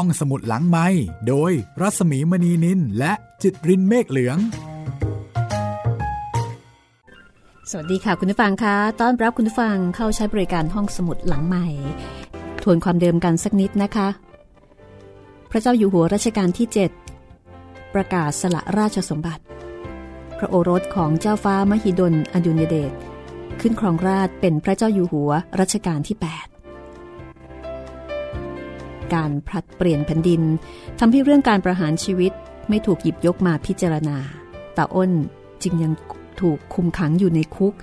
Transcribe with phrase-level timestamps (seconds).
[0.00, 0.86] ห้องสมุดหลังไม้
[1.28, 4.38] โดยรัสมีมณีนินและจิตรินเมฆเหลือง
[7.70, 11.66] สวัสดีค่ะคุณผู้ฟังคะต้อนรับคุณผู้ฟังเข้าใช้บริการห้องสมุดหลังใหม่
[12.62, 14.08] ทวนความเดิมกันสักนิดนะคะ
[15.50, 16.66] พระเจ้าอยู่หัวรัชกาลที่
[17.28, 19.42] 7 ประกาศสละราชสมบัติ
[20.38, 22.92] พระโอรสของเจ้าฟ้ามหิดลอดุลยเดช
[23.60, 26.55] ขึ้นครองราชเป็นพระเจ้าอยู่หัวรัชกาลที่ 8
[29.14, 30.42] การผลัดเปลี่ยนแผ่นดิน
[30.98, 32.32] ทำให้เรื่องการประหารชีวิต
[32.68, 34.18] ไม่ถูกหยิบยกมาพิจารณา
[34.76, 35.12] ตาอ้น
[35.62, 35.92] จึงยัง
[36.40, 37.74] ถูกคุมขังอยู่ในคุก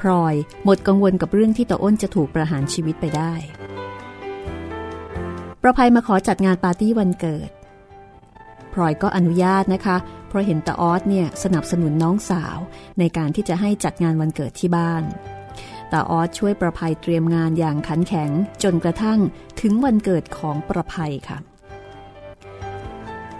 [0.00, 0.34] พลอย
[0.64, 3.32] หมดกังวลกับเรื่องที่ตาอ้นจะถูกประหารชีวิตไปได้
[5.62, 7.50] ประภัยมาขอจัดงานปาร์ตี้วันเกิด
[8.72, 9.96] พลอยก็อนุญาตนะคะ
[10.28, 12.58] เพราะเห็นตาออสเนี่ยสนับสนุนน้องสาว
[12.98, 15.02] ในการที่จะให้จัดงานวันเกิดที่บ้าน
[15.92, 18.30] ตาออสช่วยประภัยเตรียมงานอย่างขันแข็ง
[18.62, 19.18] จนกระทั่ง
[19.60, 21.38] ถึงวันเกิดของประภัยค่ะ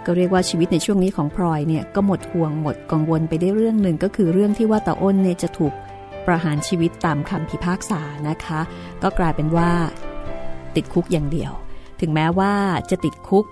[0.05, 5.73] ก็เรียกว่าชีวิตในช่วงนี้ของพลอยเนี่ยก็หมดห่วงหมดกังวลไปได้เรื่องหนึ่งก็คือเรื่องที่ว่าตาอ้นเนี่ยจะถูก
[6.27, 8.59] ประหารชีวิตตามคำพิพากษานะคะ
[9.03, 9.71] ก็กลายเป็นว่า
[10.75, 11.51] ติดคุกอย่างเดียว
[12.01, 12.53] ถึงแม้ว่า
[12.89, 13.45] จะติดคุก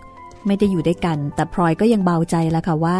[0.47, 2.99] ไม่ได้อยู่ด้วยกัน แต่พลอยก็ยังเบาใจแล้วค่ะว่า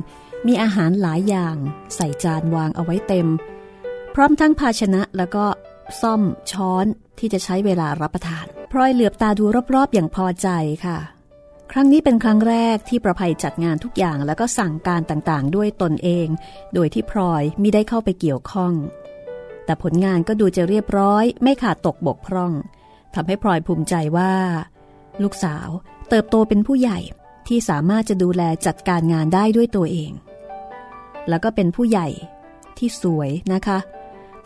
[0.48, 1.56] มีอาหารหลายอย่าง
[1.96, 3.28] ใส่จานวางเอาไว้เต็ม
[4.14, 5.46] พร้อมทั้งภาชนะแล้วก็
[6.02, 6.22] ซ่อม
[6.52, 6.86] ช้อน
[7.20, 10.50] ที่จะใช้เวลารับประทาน พลอยเหลือบตาดูรอบๆ อย่างพอใจ
[10.86, 10.98] ค่ะ
[11.72, 16.28] ครั้งนี้เป็นครั้งแรกที่ประภัยจัดงานทุกอย่างแล้วก็สั่งการต่างๆ ด้วยตนเอง
[16.74, 18.74] โดยที่พลอยมิได้เข้าไปเกี่ยวข้อง
[19.66, 22.54] แต่ผลงานก็ดูจะเรียบร้อย ไม่ขาดตกบกพร่อง
[23.16, 24.34] ทำให้พลอยภูมิใจว่า
[25.24, 25.68] ลูกสาว
[26.10, 27.00] เติบโตเป็นผู้ใหญ่
[27.48, 30.12] ที่สามารถจะดูแลจัดการงานได้ด้วยตัวเอง
[31.30, 32.08] แล้วก็เป็นผู้ใหญ่
[32.78, 33.78] ที่สวยนะคะ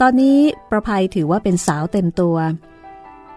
[0.02, 0.40] ตอนนี้
[0.70, 2.38] ประภัยถือว่าเป็นสาวเต็มตัว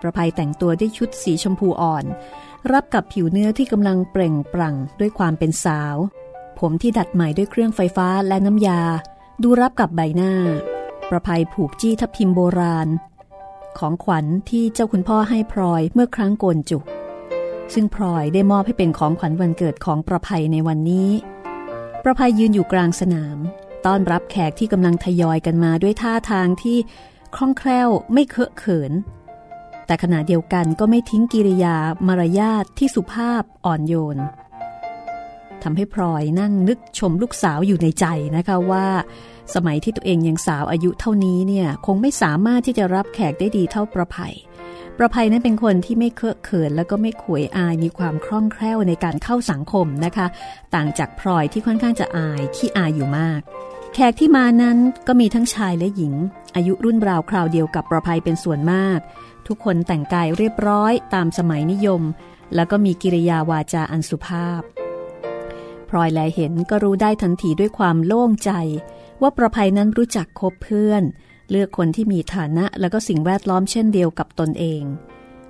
[0.02, 2.04] ประภัยแต่งตัวด้วยชุดสีชมพูอ่อน
[2.72, 5.96] รับกับผิวเนื้อที่กำลังเปล่งปลั่งด้วยความเป็นสาว
[6.58, 8.80] ผมที่ดัดใหม่ด้วยเครื่องไฟฟ้าและน้ำยา
[9.42, 10.32] ดูรับกับใบหน้า
[11.10, 12.88] ประภัยผูกจี้ทับทิมโบราณ
[13.78, 16.84] ของขวัญที่เจ้าคุณพ่อให้พลอยเมื่อครั้งโกนจุก
[17.74, 21.10] ซึ่งพลอยได้มอบให้เป็นของขวัญวันเกิดของประภัยในวันนี้
[22.04, 23.38] ประภัยยืนอยู่กลางสนาม
[23.86, 26.78] ต้อนรับแขกที่กำลังทยอยกันมาด้วยท่าทางที่
[27.34, 28.92] คล่องแคล่วไม่เคอะเขิน
[29.86, 31.76] แต่ขณะเดียวกันก็ไม่ทิ้งกิริยา
[32.06, 34.18] มารยาทที่สุภาพอ่อนโยน
[35.62, 38.06] ทำให้พลอยนั่งนึกชมลูกสาวอยู่ในใจ
[38.36, 38.86] นะคะว่า
[39.54, 44.34] สมัยที่ตัวเองยังสาวอายุเท่านี้เนี่ยคงไม่สามารถที่จะรับแขกได้ดีเท่าประภัย
[44.98, 50.26] ประภัยนั้นเป็นคนที่ไม่เคอะเขิน แล้วก็ไม่ขวยอายมีความคล่องแคล่วในการเข้าสังคมนะคะ
[50.74, 53.40] ต่างจากพลอยที่ค่อนข้างจะอายขี้อายอยู่มาก
[53.94, 56.14] แขกที่มานั้นก็มีทั้งชายและหญิง
[56.56, 58.98] อายุรุ่นราวคราวเดียวกับประภัยเป็นส่วนมาก
[59.46, 62.02] ทุกคนแต่งกายเรียบร้อยตามสมัยนิยม
[62.54, 64.62] แล้วก็มีกิริยาวาจาอันสุภาพ
[65.88, 68.50] พลอยแลเห็นก็รู้ได้ทันทีด้วยความโล่งใจ
[69.22, 71.02] ว่าประภัยนั้นรู้จักคบเพื่อน
[71.50, 74.82] เลือกคนที่มีฐานะแล้วก็สิ่งแวดล้อมเช่นเดียวกับตนเอง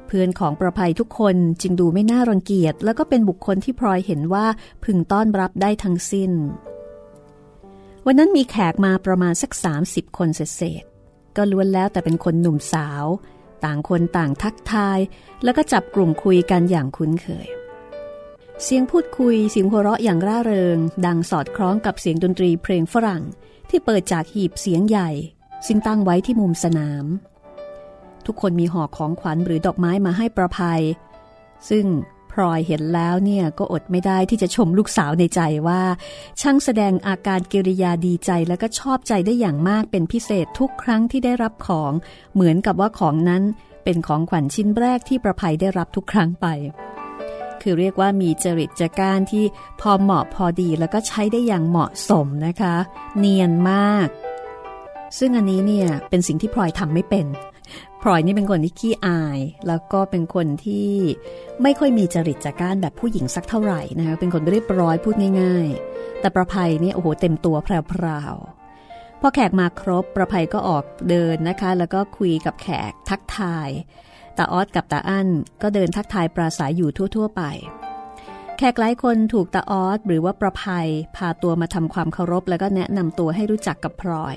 [0.06, 4.46] เพื่อนของประภัยทุกคนจึงดูไม่น่ารังเกียจ แล้วก็เป็นบุคคลที่พลอยเห็นว่า
[4.84, 6.32] พึงต้อนรับได้ทั้งสิ้น
[8.06, 9.52] วันนั้นมีแขกมาประมาณสัก
[9.84, 10.84] 30 คนเศษ
[11.36, 13.04] ก็ล้วนแล้วแต่เป็นคนหนุ่มสาว
[13.64, 14.98] ต่างคนต่างทักทาย
[15.44, 17.48] แล้วก็จับกลุ่มคุยกันอย่างคุ้นเคย
[18.64, 23.22] เสียงพูดคุยเสียงหัวเราะอย่างร่าเริง ดังสอดคล้องกับเสียงดนตรีเพลงฝรั่ง
[23.70, 25.10] ที่เปิดจากหีบเสียงใหญ่
[25.66, 27.04] ซึ่งตั้งไว้ที่มุมสนาม
[28.26, 30.82] ทุกคนมีห่อของขวัญหรือดอกไม้มาให้ประภัย
[31.70, 31.86] ซึ่ง
[32.32, 35.82] พลอยเห็นแล้วเนี่ยก็อดไม่ได้ที่จะชมลูกสาวในใจว่า
[36.40, 41.92] ช่างแสดงอาการกิริยาดีใจและก็ชอบใจได้อย่างมากเป็นพิเศษทุกครั้งที่ได้รับของ
[42.34, 43.42] เหมือนกับว่าของนั้น
[43.84, 46.46] เป็นของขวัญชิ้นแรกที่ประภัยได้รับทุกครั้งไป
[47.62, 49.44] คือเรียกว่ามีจริตจัการที่
[49.80, 52.76] พอเหมาะพอดีแล้วก็ใช้ได้อย่างเหมาะสมนะคะ
[53.18, 54.08] เนียนมาก
[55.18, 57.26] ซึ่งอันนี้เนี่ยเป็นสิ่งที่พลอยทำไม่เป็น
[58.02, 60.90] พลอยนี่เป็นคนที่ขี้อาย แล้วก็เป็นคนที่
[61.62, 73.68] ไม่ค่อยมีจริตจากการแบบผู้หญิงสักเท่าไหร่นะคะเป็นคนเรียบร้อยพูดง่าย ๆ แต่ประภัยนี่โอ้โหเต็มตัวแพรวๆพอแขกมาครบประภัยก็ออกเดินนะคะ แล้วก็คุยกับแขกทักทาย
[74.38, 75.28] ตาออสกับตาอั้น
[75.62, 77.42] ก็เดินทักทายปราศัยอยู่ทั่ว ๆ ไป
[78.56, 84.36] แขกหลายคนถูกตาออสหรือว่าประภัยพาตัวมาทำความเคารพ แล้วก็แนะนำตัวให้รู้จักกับพลอย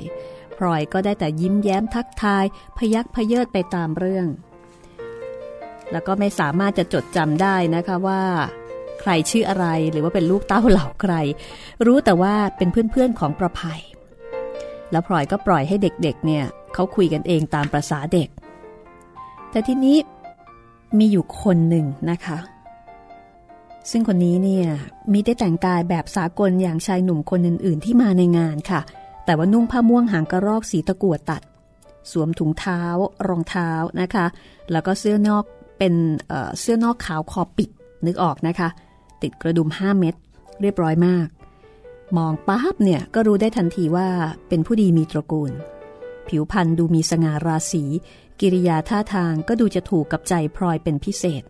[0.58, 2.46] พลอยก็ได้แต่ยิ้มแย้มทักทาย
[2.78, 4.28] พยักพเยิดไปตามเรื่อง
[5.92, 8.22] แล้วก็ไม่สามารถจะจดจำได้นะคะว่า
[9.02, 11.14] ใครชื่ออะไรหรือว่าเป็นลูกเต้าเหล่าใคร
[11.86, 13.82] รู้แต่ว่าเป็นเพื่อนๆของประภัย
[14.92, 18.30] แล้วพลอยก็ปล่อยให้เด็กๆ เนี่ยเขาคุยกันเองตามประษาเด็ก
[19.54, 19.98] แต่ทีนี้
[20.98, 22.38] มีอยู่คนหนึ่งนะคะ
[23.92, 24.68] ซึ่งคนนี้เนี่ย
[25.12, 28.82] มีได้แต่งกายแบบสากลอย่างชายหนุ่มคนอื่น ๆ ที่มาในงานค่ะ
[29.26, 31.42] แต่ว่านุ่งผ้าม่วงหางกระรอกสีตะกั่วตัด
[32.12, 32.82] สวมถุงเท้า
[33.28, 33.70] รองเท้า
[34.02, 34.26] นะคะ
[34.72, 35.44] แล้วก็เสื้อนอก
[35.78, 35.94] เป็น
[36.28, 37.70] เเสื้อนอกขาวคอปิด
[38.06, 38.70] นึกออกนะคะ
[39.22, 40.16] ติดกระดุม 5 เม็ด
[40.62, 41.28] เรียบร้อยมาก
[42.18, 44.08] มองปั๊บเนี่ยก็รู้ได้ทันทีว่า
[44.48, 45.52] เป็นผู้ดีมีตระกูล
[46.28, 47.84] ผิวพรรณดูมีสง่าราศี
[48.46, 51.44] กิริยาท่าทางก็ดูจะถูกกับใจพลอยเป็นพิเศษ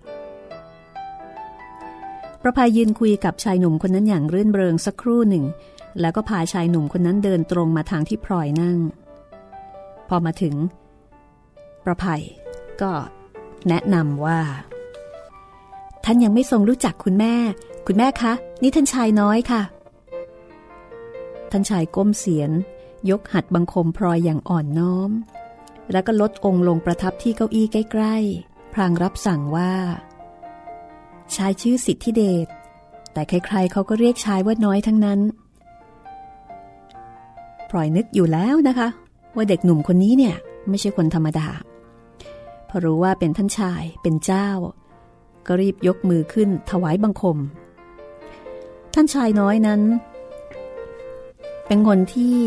[2.41, 5.45] ประภายยืนคุยกับชายหนุ่มคนนั้นอย่างรื่นเริงสักครู่หนึ่ง
[6.01, 8.77] แล้วก็พาชายหนุ่มคนนั้นเดินตรงมาทางที่พลอยนั่ง
[10.07, 10.55] พอมาถึง
[11.83, 12.23] ประภัย
[12.81, 12.91] ก็
[13.67, 14.39] แนะนำว่า
[16.03, 17.35] ท่านยังไม่ทรงรู้จักคุณแม่
[17.87, 19.61] คุณแม่คะ นี่ท่านชายน้อยค่ะ
[21.51, 22.51] ท่านชายก้มเสียน
[23.09, 25.11] ยกหัดบังคมพลอยอย่างอ่อนน้อม
[25.91, 29.73] แล้วก็ลดองค์ลงประทับที่เก้าอี้ใกล้ๆ พลางรับสั่งว่า
[31.35, 32.47] ชายชื่อสิทธิเดช
[33.13, 35.19] แต่ใครๆเขาก็เรียกชายว่าน้อยทั้งนั้น
[37.71, 38.87] ปล่อยนึกอยู่แล้วนะคะ
[39.35, 40.35] ว่าเด็กหนุ่มคนนี้เนี่ย
[40.69, 41.47] ไม่ใช่คนธรรมดา
[42.69, 44.49] พอรู้ว่าเป็นท่านชายเป็นเจ้า
[45.47, 47.37] ก็รีบยกมือขึ้นถวายบังคม
[48.93, 49.81] ท่านชายน้อยนั้น
[51.67, 52.37] เป็นคนที่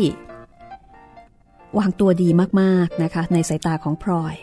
[1.77, 2.29] วางตัวดี
[2.61, 4.35] มากๆนะคะ ในสายตาของพลอย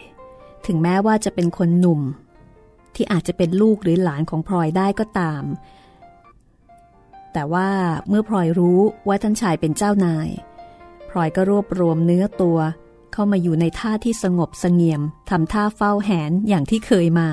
[0.67, 2.01] ถึงแม้ว่าจะเป็นคนหนุ่ม
[2.95, 5.45] ที่อาจจะเป็นลูกหรือหลานของพลอยได้ก็ตาม
[7.33, 7.69] แต่ว่า
[8.09, 10.29] เมื่อพลอยรู้ว่าท่านชายเป็นเจ้านาย
[11.11, 12.59] พลอยก็รวบรวมเนื้อตัว
[13.13, 17.29] เข้ามาอยู่ในท่าที่สงบสงเงียมทำท่าเฝ้าแหนอย่างที่เคยมา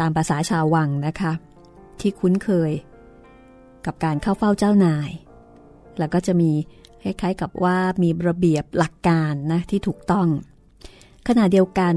[0.00, 1.32] ตามภาษาชาววังนะคะ
[2.00, 2.72] ที่คุ้นเคย
[3.86, 5.10] กับการเข้าเฝ้าเจ้านาย
[5.98, 6.50] แล้วก็จะมี
[7.02, 10.28] คล้ายๆกับว่ามีระเบียบหลักการนะที่ถูกต้อง
[11.28, 11.94] ขณะเดียวกัน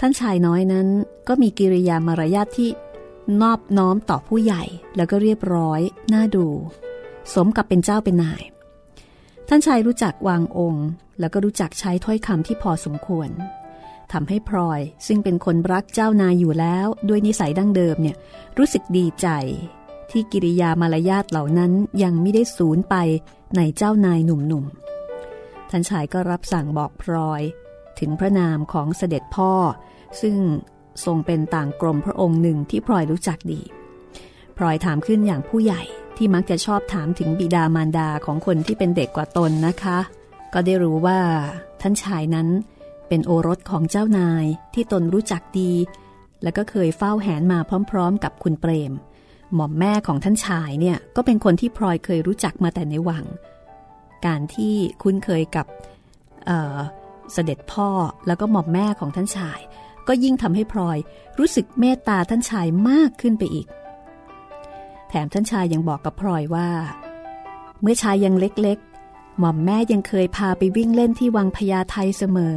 [0.00, 0.86] ท่านชายน้อยนั้น
[1.28, 2.70] ก็มีกิริยามารยาทที่
[3.42, 4.64] นอบน้อมต่อผู้ใหญ่
[4.96, 5.80] แล้วก็เรียบร้อย
[6.14, 6.46] น่าดู
[7.34, 8.42] สมกับเป็นเจ้าเป็นนาย
[9.48, 10.86] ท่านชายรู้จักวางองค์
[11.20, 13.28] แล้วก็รู้จักใช้ถ้อยคำที่พอสมควร
[14.12, 18.16] ทำให้พลอยซึ่งเป็นคนรักเจ้านายอยู่แล้ว ด้วยนิสัยดั้งเดิมเนี่ย
[18.58, 19.28] รู้สึกดีใจ
[20.10, 21.72] ที่กิริยามารยาทเหล่านั้น
[22.02, 22.94] ยังไม่ได้สูญไป
[23.56, 27.42] ในเจ้านายหนุ่มๆท่านชายก็รับสั่งบอกพลอย
[27.98, 29.52] ถึงพระนามของเสด็จพ่อ
[30.20, 30.36] ซึ่ง
[31.04, 33.60] ทรงเป็นต่างกรมพระองค์หนึ่งที่พลอยรู้จักดี
[34.56, 35.82] พลอยถามขึ้นอย่างผู้ใหญ่
[36.16, 39.98] ที่มักจะชอบถามถึงบิดามารดาของคนที่เป็นเด็กกว่าตนนะคะ
[40.52, 41.20] ก็ได้รู้ว่า
[41.80, 42.48] ท่านชายนั้น
[43.08, 45.72] เป็นโอรสของเจ้านายที่ตนรู้จักดี
[46.42, 47.58] และก็เคยเฝ้าแหนมา
[47.90, 48.92] พร้อม ๆ กับคุณเปรม
[49.54, 53.24] หม่อมแม่ของท่านชายเนี่ยก็เป็นคนที่พลอยเคยรู้จักมาแต่ในวัง
[54.26, 55.66] การที่คุ้นเคยกับ
[56.46, 57.88] เเสด็จพ่อ
[58.26, 59.60] แล้วก็หม่อมแม่ของท่านชาย
[60.08, 60.98] ก็ยิ่งทำให้พลอย
[61.38, 63.66] รู้สึกเมตตาท่านชายมากขึ้นไปอีก
[65.08, 66.68] แถมท่านชายยังบอกกับพลอยว่า
[67.80, 72.56] เมื่อชายยังเล็กๆ หม่อมแม่ยังเคยพาไปวิ่งเล่นที่วังพญาไทเสมอ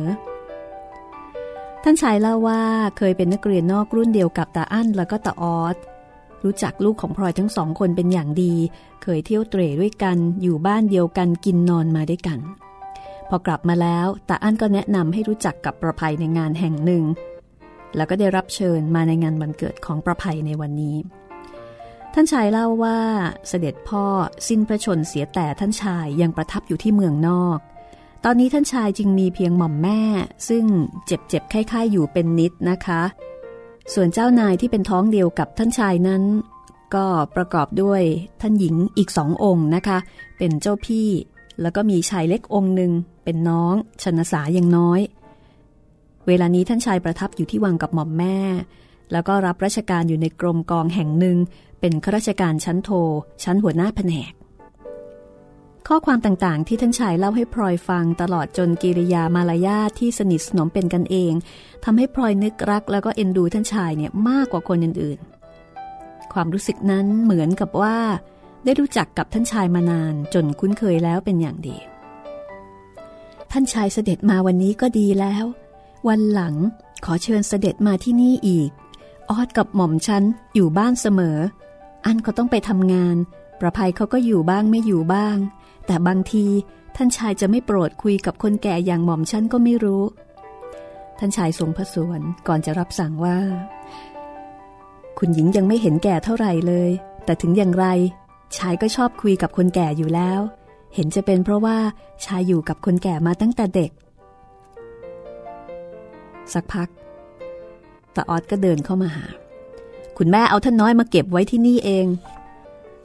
[1.84, 2.62] ท่านชายเล่าว่า
[2.98, 5.78] เคยเป็นนักเรียนนอกรุ่นเดียวกับตาอั้นแล้วก็ตาออส
[6.44, 8.54] รู้จักลูกของพลอยทั้งสองคนเป็นอย่างดี
[9.04, 12.40] เคยเที่ยวเตร่ด้วยกันอยู่บ้านเดียวกันกินนอนมาด้วยกัน
[13.30, 17.04] พอกลับมาแล้วตาอั้นก็แนะนำให้รู้จักกับประภัยในงานแห่งหนึ่ง
[17.96, 20.96] แล้วก็ได้รับเชิญมาในงานวันเกิดของประภัยในวันนี้
[22.14, 23.00] ท่านชายเล่าว่า
[23.48, 24.06] เสด็จพ่อ
[24.48, 27.60] สิ้นพระชนเสียแต่ท่านชายยังประทับอยู่ที่เมืองนอก
[28.26, 30.02] ตอนนี้ท่านชายจึงมีเพียงหม่อมแม่
[30.50, 30.66] ซึ่ง
[31.06, 33.02] เจ็บเจ็บไข้ๆอยู่เป็นนิดนะคะ
[33.94, 36.24] ส่วนเจ้านายที่เป็นท้องเดียวกับท่านชายนั้น
[36.96, 38.02] ก็ประกอบด้วย
[38.42, 39.98] ท่านหญิงอีกสององค์นะคะ
[40.38, 41.08] เป็นเจ้าพี่
[41.62, 42.92] แล้วก็มีชายเล็กองค์หนึ่ง
[43.24, 43.74] เป็นน้อง
[44.04, 45.00] ชนสายังน้อย
[46.28, 48.38] เวลานี้ท่านชายประทับอยู่ที่วังกับหม่อมแม่
[49.12, 51.38] แล้วก็รับราชการอยู่ในกรมกองแห่งหนึ่ง
[51.80, 52.90] เป็นข้าราชการชั้นโท
[53.44, 54.32] ชั้นหัวหน้าแผนก
[55.88, 61.34] ข้อความต่างๆ ที่ท่านชายเล่าให้พลอยฟังตลอดจนกิริยามารยาทที่สนิทสนมเป็นกันเอง
[61.84, 67.98] ทำให้พลอยนึกรักแล้วก็เอ็นดูท่านชายเนี่ยมากกว่าคนอื่นๆ ความรู้สึกนั้นเหมือนกับว่า
[68.64, 71.78] ได้รู้จักกับท่านชายมานานจนคุ้นเคยแล้วเป็นอย่างดี
[73.52, 75.46] ท่านชายเสด็จมาวันนี้ก็ดีแล้ว
[76.08, 76.56] วันหลัง
[77.06, 78.70] ขอเชิญเสด็จมาที่นี่อีก
[79.30, 80.24] ออดกับหม่อมฉัน
[80.56, 81.38] อยู่บ้านเสมอ
[82.06, 83.16] อันก็ต้องไปทำงาน
[83.60, 85.38] ประภัยเขาก็อยู่บ้างไม่อยู่บ้าง
[85.86, 86.46] แต่บางที
[86.96, 90.04] ท่านชายจะไม่โปรดคุยกับคนแก่อย่างหม่อมฉันก็ไม่รู้
[91.20, 93.38] ท่านชายทรงพระสวนก่อนจะรับสั่งว่า
[95.18, 96.90] คุณหญิงยังไม่เห็นแก่เท่าไหร่เลย
[97.26, 97.86] แต่ถึงอย่างไร
[98.58, 100.40] ชายก็ชอบคุยกับคนแก่อยู่แล้ว
[100.96, 101.78] เห็นจะเป็นเพราะว่า
[102.26, 103.92] ชายอยู่กับคนแก่มาตั้งแต่เด็ก
[106.54, 106.90] สักพัก
[108.16, 109.26] ตาออดก็เดินเข้ามาหา
[110.18, 112.06] คุณแม่เอาท่านน้อยมาเก็บไว้ที่นี่เอง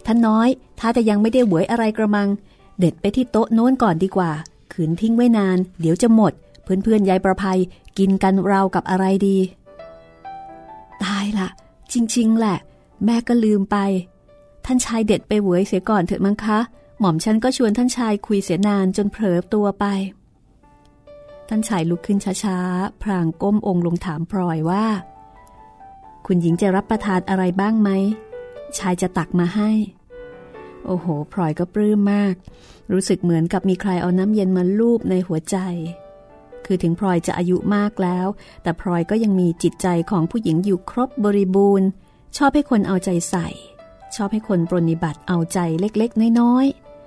[0.07, 0.49] ท่านน้อย
[0.81, 2.29] ถ้าจะยังไม่ได้หวยอะไรกระมัง
[2.79, 4.31] เด็ดไปที่โต๊ะโน้นก่อนดีกว่า
[4.73, 6.33] ขืนทิ้งไว้นาน เดี๋ยวจะหมด
[6.63, 7.59] เพื่อนๆยายประภัย
[7.99, 9.39] กินกันเรากับอะไรดี
[11.05, 11.49] ตายละ
[11.93, 12.59] จริง ๆ แหละ
[13.05, 13.77] แม่ก็ลืมไป
[14.65, 16.59] ท่านชายเด็ดไปหวยเสียก่อนเถอะมั้งคะ
[17.01, 19.85] หม่อมฉันก็ชวนท่านชายคุยเสียนานจนเผลอตัวไป
[21.49, 24.87] ท่านชายลุกขึ้นช้าๆ พรางก้มองค์ลงถามพลอยว่า
[26.27, 27.91] คุณหญิงจะรับประทานอะไรบ้างไหม
[28.79, 29.71] ชายจะตักมาให้
[30.87, 32.35] โอ้โหพลอยก็ปลื้มมาก
[32.93, 35.57] รู้สึกเหมือนกับมีใครเอาน้ำเย็นมาลูบในหัวใจ
[36.67, 38.27] คือถึงพลอยจะอายุมากแล้ว
[38.63, 41.89] แต่พลอยก็ยังมีจิตใจของผู้หญิงอยู่ครบบริบูรณ์
[42.37, 43.49] ชอบให้คนเอาใจใส่
[44.15, 46.67] ชอบให้คนปรนิบัติเอาใจเล็กๆ น้อย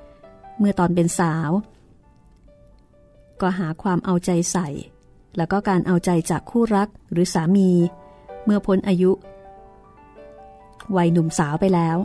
[0.10, 1.50] ๆ เมื่อตอนเป็นสาว
[3.42, 4.68] ก็หาความเอาใจใส่
[5.38, 7.70] แล้วก็การเอาใจจากคู่รักหรือสามี
[8.46, 9.12] เมื่อพ้นอายุ
[10.96, 11.98] วัยหนุ่มสาวไปแล้ว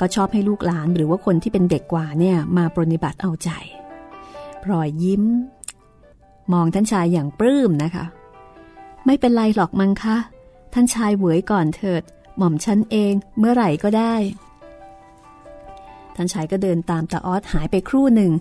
[0.00, 3.50] ก็ชอบให้ลูกหลานหรือว่าคนที่เป็นเด็กกว่าเนี่ยมาปรนิบัติเอาใจ
[4.62, 5.24] พลอยยิ้ม
[6.52, 8.04] มองท่านชายอย่างปลื้มนะคะ
[9.06, 10.16] ไม่เป็นไรหรอกมังคะ
[10.74, 12.02] ท่านชายเหวยก่อนเถิด
[12.36, 14.14] หม่อมฉันเองเมื่อไหร่ก็ได้
[16.16, 18.32] ท่านชายก็เดินตามตาออสหายไปครู่หนึ่ง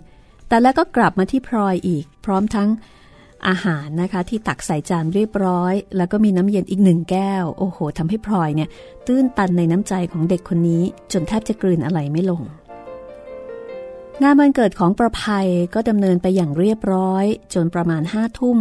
[0.48, 2.70] แต่แล้วก็กลับมาที่พลอยอีก พร้อมทั้ง
[3.48, 8.70] อาหารนะคะ ที่ตักใส่จานเรียบร้อย แล้วก็มีน้ำเย็นอีกหนึ่งแก้ว โอ้โหทำให้พลอยเนี่ย
[9.08, 12.42] ตื้นตันในน้ำใจของเด็กคนนี้ จนแทบจะกลืนอะไรไม่ลง
[14.22, 18.58] งานวันเกิดของประภัยก็ดำเนินไปอย่างเรียบร้อย จนประมาณห้าทุ่ม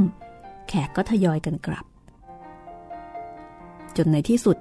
[0.69, 1.85] แขกก็ทยอยกันกลับ
[3.97, 4.57] จนในที่สุด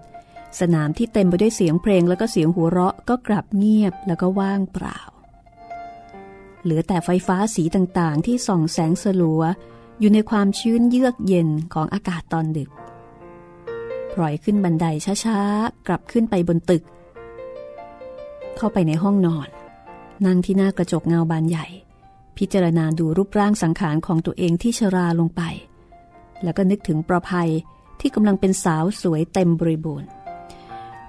[0.59, 4.99] สนามที่เต็มไปด้วยเสียงเพลงแล้วก็เสียงหัวเราะก็กลับเงียบแล้วก็ว่างเปล่า
[6.63, 9.41] เหลือแต่ไฟฟ้าสีต่างๆ ที่ส่องแสงสลัว
[10.01, 12.69] อยู่ในความชื้นเยือกเย็นของอากาศตอนดึก
[14.15, 14.85] ปล่อยขึ้นบันได
[15.25, 16.83] ช้าๆ กลับขึ้นไปบนตึก
[18.57, 19.47] เข้าไปในห้องนอน
[20.25, 21.67] นั่งที่หน้ากระจกเงาบานใหญ่
[22.37, 25.41] พิจารณาดูรูปร่างสังขารของตัวเองที่ชราลงไป
[26.43, 27.49] แล้วก็นึกถึงประภัย
[27.99, 30.09] ที่กำลังเป็นสาวสวยเต็มบริบูรณ์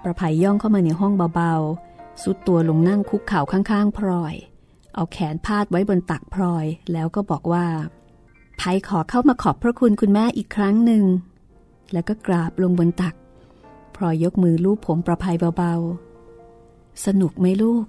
[0.02, 4.34] ประภัยย่องเข้ามาในห้องเบาๆ สุดตัวลงนั่งคุกเข่าข้างๆ พลอย
[4.94, 7.66] เอาแขนพาดไว้บนตักพลอย แล้วก็บอกว่า
[8.61, 11.04] ภัยขอเข้ามาขอบพระคุณคุณแม่อีกครั้งหนึ่ง
[11.92, 13.14] แล้วก็กราบลงบนตัก
[13.94, 17.85] พลอยยกมือลูบผมประภัยเบาๆ สนุกไหมลูก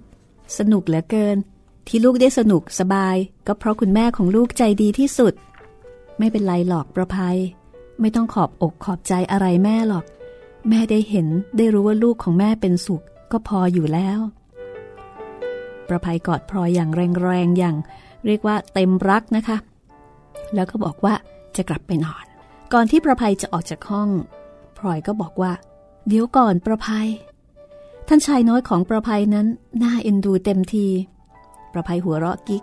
[0.58, 1.36] สนุกเหลือเกิน
[1.86, 3.16] ที่ลูกได้สนุกสบาย
[3.46, 5.34] ก็เพราะคุณแม่ของลูกใจดีที่สุด
[6.18, 7.38] ไม่เป็นไรหรอกประภัย
[8.00, 10.04] ไม่ต้องขอบอกขอบใจอะไรแม่หรอก
[10.68, 13.02] แม่ได้เห็นได้รู้ว่าลูกของแม่เป็นสุข
[13.32, 14.18] ก็พออยู่แล้ว
[15.88, 16.90] ประภัยกอดพลอยอย่าง
[17.22, 17.76] แรงๆอย่าง
[18.26, 19.56] เรียกว่าเต็มรักนะคะ
[20.54, 21.14] แล้วก็บอกว่า
[21.56, 22.24] จะกลับไปนอน
[22.72, 24.08] ก่อนที่ประภัยจะออกจากห้อง
[24.78, 25.52] พลอยก็บอกว่า
[26.08, 27.08] เดี๋ยวก่อนประภัย
[28.08, 29.46] ท่านชายน้อยของประภัยนั้น
[29.82, 30.86] น่าเอ็นดูเต็มที
[31.72, 32.62] ประภัยหัวเราะกิ๊ก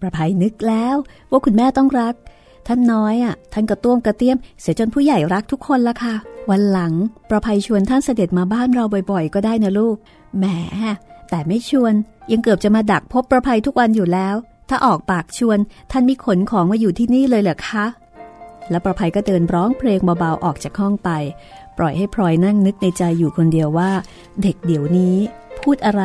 [0.00, 0.96] ประภัยนึกแล้ว
[1.30, 2.14] ว่าคุณแม่ต้องรัก
[2.66, 6.14] ท่านน้อยอะท่านกระต้วมกระเตี้ยม เสียจนผู้ใหญ่รักทุกคนละค่ะ
[6.50, 6.92] วันหลัง
[7.30, 9.96] ประภัยชวนท่านเสด็จมาบ้านเราบ่อย ๆ ก็ได้นะลูก
[10.38, 10.44] แหม
[11.30, 11.94] แต่ไม่ชวน
[12.30, 14.34] ยังเกือบจะมาดักพบประภัยทุกวันอยู่แล้ว
[14.70, 15.58] ถ้าออกปากชวน
[15.90, 17.86] ท่านมีขนของมาอยู่ที่นี่เลยเหรอคะ
[18.70, 21.10] แล้วประภัยก็เดินร้องเพลงเบาๆออกจากห้องไป
[21.78, 23.90] ปล่อยให้พลอยนั่งนึกในใจอยู่คนเดียวว่า
[24.42, 25.16] เด็กเดี๋ยวนี้
[25.60, 26.02] พูดอะไร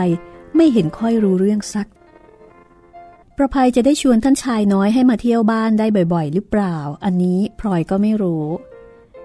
[0.55, 1.88] ไม่เห็นค่อยรู้เรื่องสัก
[3.38, 8.45] ประภัยจะได้ชวนท่านชายน้อยให้มาเที่ยวบ้านได้บ่อยๆ หรือเปล่า อันนี้พลอยก็ไม่รู้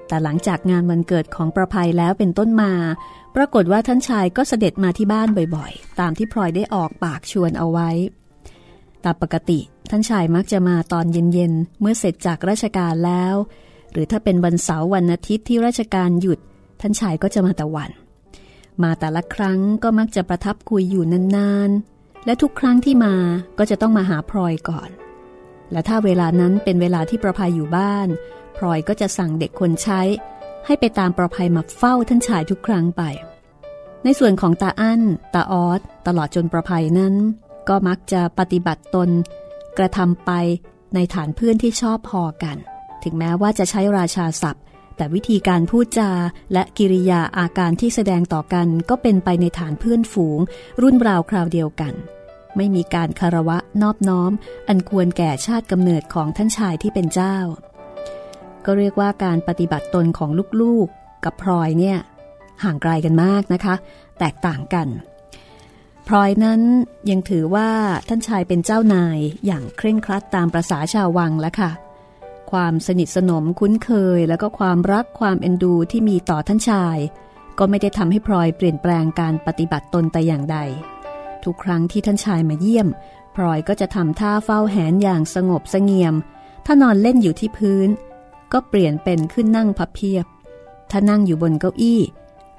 [0.09, 2.73] แต่หลังจากงานวันเกิดของประภัยแล้วเป็นต้นมา
[3.37, 7.91] ปรากฏว่าท่านชายก็เสด็จมาที่บ้านบ่อยๆ ตามที่พลอยได้ออกปากชวนเอาไว้
[9.05, 13.35] ตามปกติ ท่านชายมักจะมาตอนเย็นๆ เมื่อเสร็จจากราชการแล้ว
[13.93, 16.39] หรือถ้าเป็นวันเสาร์วันอาทิตย์ที่ราชการหยุด
[16.81, 17.91] ท่านชายก็จะมาแต่วัน
[18.83, 21.05] มาแต่ละครั้งก็มักจะประทับคุยอยู่
[21.37, 23.15] นานๆ และทุกครั้งที่มา
[23.59, 24.91] ก็จะต้องมาหาพลอยก่อน
[25.73, 28.09] และถ้าเวลานั้นเป็นเวลาที่ประภัยอยู่บ้าน
[28.57, 30.01] พลอยก็จะสั่งเด็กคนใช้
[30.67, 33.03] ให้ไปตามประภัยมาเฝ้าท่านชายทุกครั้งไป
[34.05, 35.03] ในส่วนของตาอั้น
[35.35, 37.15] ตาออส ตลอดจนประภัยนั้น
[37.69, 39.09] ก็มักจะปฏิบัติตน
[39.79, 40.31] กระทำไป
[40.95, 42.57] ในฐานเพื่อนที่ชอบพอกัน
[43.05, 44.65] ถึงแม้ว่าจะใช้ราชาศัพท์
[44.97, 46.11] แต่วิธีการพูดจา
[46.53, 50.39] และกิริยาอาการที่แสดงต่อกัน ก็เป็นไปในฐานเพื่อนฝูง
[50.83, 51.95] รุ่นราวคราวเดียวกัน
[52.57, 54.33] ไม่มีการคารวะนอบน้อม
[54.69, 57.37] อันควรแก่ชาติกำเนิดของท่านชายที่เป็นเจ้า
[58.65, 61.99] ก็เรียกว่าการปฏิบัติตนของลูกๆกับพลอยเนี่ย
[62.65, 63.75] ห่างไกลกันมากนะคะ
[64.19, 64.89] แตกต่างกัน
[66.07, 66.63] พลอยนั้น
[67.11, 67.71] ยังถือว่า
[68.09, 71.71] ท่านชายเป็นเจ้านายอย่างเคร่งครัดตามประษาชาววังแล้วค่ะ
[72.51, 76.99] ความสนิทสนมคุ้นเคยแล้วก็ความรักความเอ็นดูที่มีต่อท่านชาย
[77.59, 80.59] ก็ไม่ได้ทำให้พลอยเปลี่ยนแปลงการปฏิบัติตนแต่อย่างใด
[81.45, 82.89] ทุกครั้งที่ท่านชายมาเยี่ยม
[83.37, 86.15] พลอยก็จะทำท่าเฝ้าแหนอย่างสงบสงเงียม
[86.67, 87.89] ถ้านอนเล่นอยู่ที่พื้น
[88.53, 90.27] ก็เปลี่ยนเป็นขึ้นนั่งพับเพียบ
[90.91, 92.01] ถ้านั่งอยู่บนเก้าอี้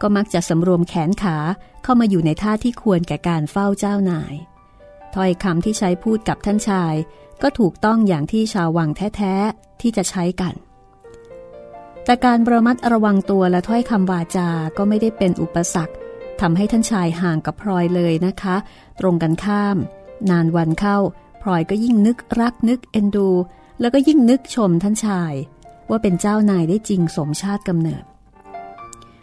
[0.02, 1.38] ก็มักจะสำรวมแขนขา
[1.84, 4.36] เข้ามาอยู่ในท่าที่ควรแก่การเฝ้าเจ้านาย
[5.16, 6.94] ถ้อยคำที่ใช้พูดกับท่านชาย
[7.42, 10.54] ก็ถูกต้องอย่างที่ชาววังแท้ๆที่จะใช้กัน
[12.06, 15.94] แต่การประมัดระวังตัวและถ้อยคำวาจา ก็ไม่ได้เป็นอุปสรรค
[16.42, 18.56] ทำให้ท่านชายห่างกับพลอยเลยนะคะ
[19.00, 19.78] ตรงกันข้าม
[20.30, 20.98] นานวันเข้า
[21.42, 23.30] พลอยก็ยิ่งนึกรักนึกเอ็นดู
[23.80, 25.34] แล้วก็ยิ่งนึกชมท่านชาย
[25.90, 28.04] ว่าเป็นเจ้านายได้จริงสมชาติกำเนิด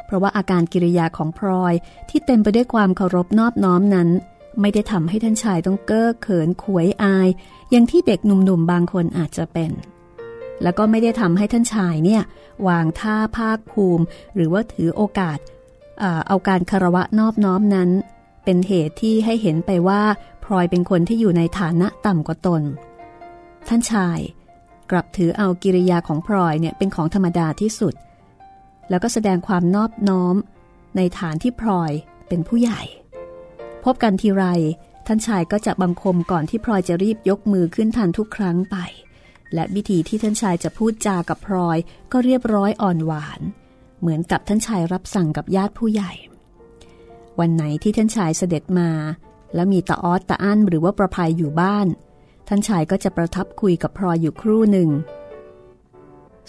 [0.09, 1.75] เพราะว่าอาการกิริยาของพลอย
[2.11, 4.09] ที่เต็มไปด้วยความเคารพนอบน้อมนั้น
[4.61, 7.29] ไม่ได้ทำให้ท่านชายต้องเก้อเขินขวยอาย
[7.71, 9.71] อย่างที่เด็กหนุ่มๆบางคนอาจจะเป็น
[10.63, 12.23] แล้วก็ไม่ได้ทำให้ท่านชายเนี่ย
[12.69, 15.39] วางท่าภาคภูมิ หรือว่าถือโอกาส
[16.29, 17.91] เอาการคารวะนอบน้อมนั้น
[18.45, 20.03] เป็นเหตุที่ให้เห็นไปว่า
[20.45, 22.63] พลอยเป็นคนที่อยู่ในฐานะต่ำกว่าตน
[23.69, 24.19] ท่านชาย
[24.91, 27.95] กลับถือเอากิริยาของพลอยเนี่ยเป็นของธรรมดาที่สุด
[28.91, 30.37] แล้วก็แสดงความนอบน้อม
[30.97, 31.93] ในฐานที่พลอย
[32.29, 32.83] เป็นผู้ใหญ่
[33.85, 34.45] พบกันทีไร
[35.07, 38.77] ท่านชายก็จะบังคมก่อนที่พลอยจะรีบยกมือขึ้นทันทุกครั้งไป
[39.55, 41.79] และวิธีที่ท่านชายจะพูดจากับพลอย
[42.13, 43.41] ก็เรียบร้อยอ่อนหวาน
[44.01, 46.13] เหมือนกับท่านชายรับสั่งกับญาติผู้ใหญ่
[47.41, 48.91] วันไหนที่ท่านชายเสด็จมา
[49.55, 51.87] แล้วมีตาออสตาอั้นหรือว่าประภัยอยู่บ้าน
[52.49, 54.89] ท่านชายก็จะประทับคุยกับพลอยอยู่ครู่หนึ่ง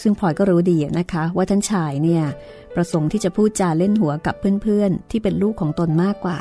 [0.01, 2.23] ซึ่งพลอยก็รู้ดีนะคะ ว่าท่านชายเนี่ย
[2.75, 6.39] ประสงค์ที่จะพูดจาเล่นหัวกับเพื่อนๆ ที่เป็นลูกของตนมากกว่า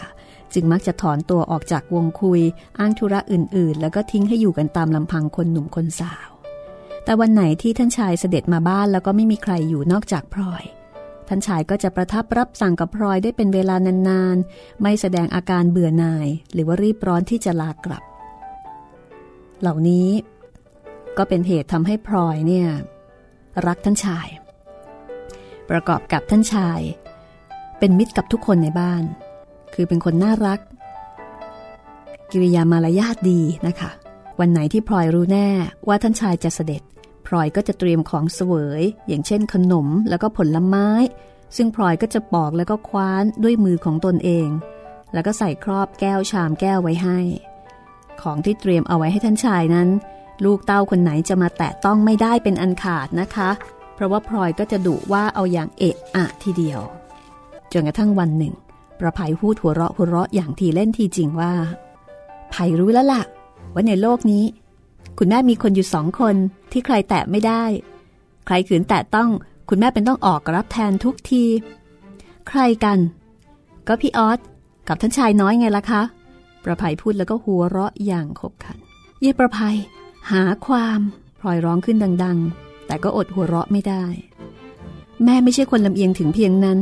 [0.55, 2.41] จึงมักจะถอนตัวออกจากวงคุย
[2.79, 6.29] อ้างธุระอื่นๆ แล้วก็ทิ้งให้อยู่กันตามลำพังคนหนุ่มคนสาว
[7.05, 10.65] แต่วันไหนที่ท่านชายเสด็จมาบ้านแล้วก็ไม่มีใครอยู่นอกจากพลอย
[11.29, 13.77] ท่านชายก็จะประทับรับสั่งกับพลอยได้เป็นเวลา
[14.09, 18.03] นานๆ ไม่แสดงอาการเบื่อหน่าย หรือว่ารีบร้อนที่จะลากลับ
[19.61, 20.09] เหล่านี้
[21.19, 22.69] ก็เป็นเหตุทำให้พลอยเนี่ย
[23.67, 24.29] รักท่านชาย
[25.71, 26.81] ประกอบกับท่านชาย
[27.79, 29.05] เป็นมิตรกับทุกคนในบ้าน
[29.75, 30.61] คือเป็นคนน่ารัก
[32.31, 33.91] กิริยามารยาทดีนะคะ
[34.41, 35.49] วันไหนที่พลอยรู้แน่
[35.89, 36.83] ว่าท่านชายจะเสด็จ
[37.27, 40.89] พลอยก็จะเตรียมของเสวย อย่างเช่นขนมแล้วก็ผลไม้
[41.57, 44.49] ซึ่งพลอยก็จะปอกแล้วก็คว้านด้วยมือของตนเอง
[45.15, 47.19] แล้วก็ใส่ครอบแก้วชามแก้วไว้ให้
[48.23, 49.89] ของที่เตรียมเอาไว้ให้ท่านชายนั้น
[50.45, 53.51] ลูกเต้าคนไหนจะมาแตะต้องไม่ได้เป็นอันขาดนะคะ
[53.95, 56.81] เพราะว่าพลอยก็จะดุว่าเอาอย่างเอะอะทีเดียว
[57.73, 58.55] จนกระทั่งวันหนึ่ง
[59.01, 61.53] ประภัยพูดหัวเราะหัวเราะอย่างทีเล่นทีจริงว่า
[62.51, 63.23] ไผ่รู้แล้วล่ะ
[63.75, 64.45] ว่าในโลกนี้
[65.19, 66.35] คุณแม่มีคนอยู่สองคน
[66.73, 67.63] ที่ใครแตะไม่ได้
[68.47, 69.31] ใครขืนแตะต้อง
[69.69, 71.45] คุณแม่เป็นต้องออกรับแทนทุกที
[72.49, 72.99] ใครกัน
[73.89, 74.39] ก็พี่ออส
[74.89, 76.03] กับท่านชายน้อยไงล่ะคะ
[76.65, 78.79] ประภัยพูดแล้วก็หัวเราะอย่างขบขัน
[79.21, 79.77] เย่ประภัย
[80.31, 81.01] หาความ
[81.41, 84.05] พลอยร้องขึ้นดัง ๆ แต่ก็อดหัวเราะไม่ได้
[85.25, 86.79] แม่ไม่ใช่คนลำเอียงถึงเพียงนั้น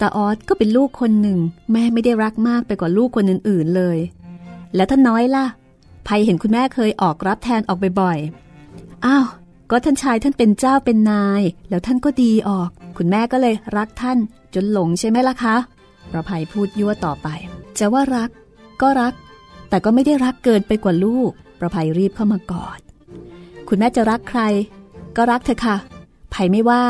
[0.00, 1.38] ตาออสก็เป็นลูกคนหนึ่ง
[1.72, 3.98] แม่ไม่ได้รักมากไปกว่าลูกคนอื่นๆเลย
[4.74, 5.46] แล้วท่านน้อยล่ะ
[6.06, 9.26] ภัยเห็นคุณแม่เคยออกรับแทนออกบ่อยๆอ้าว
[9.70, 14.18] ก็ท่านชายท่านเป็นเจ้าเป็นนาย แล้วท่านก็ดีออก คุณแม่ก็เลยรักท่าน
[14.54, 15.56] จนหลงใช่ไหมล่ะคะ
[16.10, 17.28] ประภัยพูดยั่วต่อไป
[17.78, 18.30] จะว่ารัก
[18.80, 19.14] ก็รัก
[19.68, 22.80] แต่ก็ไม่ได้รักเกินไปกว่าลูก ประภัยรีบเข้ามากอด
[23.68, 24.40] คุณแม่จะรักใคร
[25.16, 25.76] ก็รักเธอค่ะ
[26.34, 26.82] ภัยไม่ว่า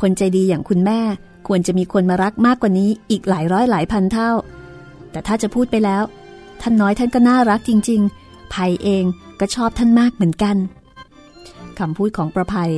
[0.00, 1.00] คนใจดีอย่างคุณแม่
[1.48, 4.30] ควรจะมีคนมารักมากกว่านี้อีกหลายร้อยหลายพันเท่า
[5.10, 6.02] แต่ถ้าจะพูดไปแล้ว
[6.60, 9.04] ท่านน้อยท่านก็น่ารักจริง ๆภัยเอง
[9.40, 10.56] ก็ชอบท่านมากเหมือนกัน
[11.78, 12.72] คำพูดของประภัย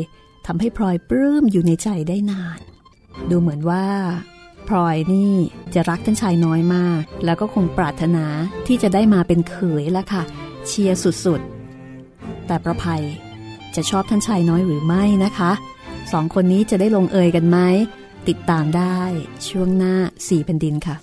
[0.46, 2.60] ทำให้พลอยปลื้มอยู่ในใจได้นาน
[3.30, 3.86] ดูเหมือนว่า
[4.68, 5.34] พลอยนี่
[5.74, 8.24] จะรักท่านชายน้อยมาก แล้วก็คงปรารถนา
[8.66, 10.22] ที่จะได้มาเป็นเขยล้วค่ะ
[10.68, 13.04] เชียร์สุดๆ แต่ประภัย
[13.74, 15.52] จะชอบท่านชายน้อยหรือไม่นะคะ
[16.12, 17.58] สองคนนี้จะได้ลงเอยกันไหม
[18.28, 19.00] ติดตามได้
[19.48, 19.94] ช่วงหน้า
[20.28, 20.96] สี่แผ่นดินค่ะ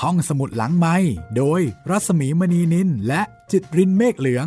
[0.00, 0.96] ห้องสมุดหลังไม้
[1.36, 4.46] โดยรัสมีมณีนินและจิตรินเมฆเหลือง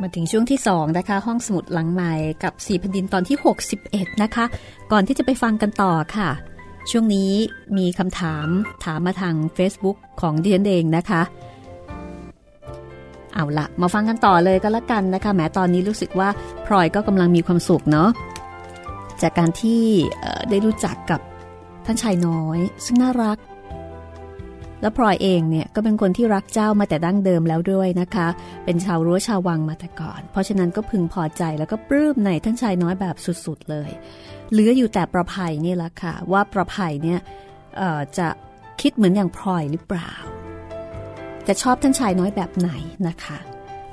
[0.00, 3.36] มาถึงช่วงที่ 2 นะคะ ห้องสมุดหลังใหม่กับ4แผ่นดินตอนที่
[3.80, 4.44] 61 นะคะ
[4.92, 6.30] ก่อนที่จะไปฟังกันต่อค่ะ
[6.90, 7.32] ช่วงนี้
[7.76, 8.46] มีคำถาม
[8.84, 11.22] ถามมาทาง Facebook ของดิฉันเองนะคะ
[13.34, 16.28] เอาละมาฟังกันต่อเลยก็แล้วกันนะคะแม้ตอนนี้รู้สึกว่า
[16.66, 18.08] พลอยก็กำลังมีความสุขเนาะ
[19.22, 19.82] จากการที่
[20.50, 21.20] ได้รู้จักกับ
[21.86, 23.38] ท่านชายน้อย ซึ่งน่ารัก
[24.80, 28.28] แล้วพลอยเองเนี่ยก็เป็นคนที่รักเจ้ามาแต่ดั้งเดิมแล้วด้วยนะคะ
[28.64, 33.90] เป็นชาวรั้วชาววังมาแต่ก่อน เพราะฉะนั้นก็พึงพอใจแล้วก็ปลื้มในท่านชายน้อยแบบสุดๆเลย
[34.52, 37.20] เหลืออยู่แต่ประภัยนี่แหละค่ะ ว่าประภัยเนี่ย
[38.18, 38.28] จะ
[38.80, 40.12] คิดเหมือนอย่างพลอยหรือเปล่า
[41.46, 42.70] จะชอบท่านชายน้อยแบบไหน
[43.08, 43.38] นะคะ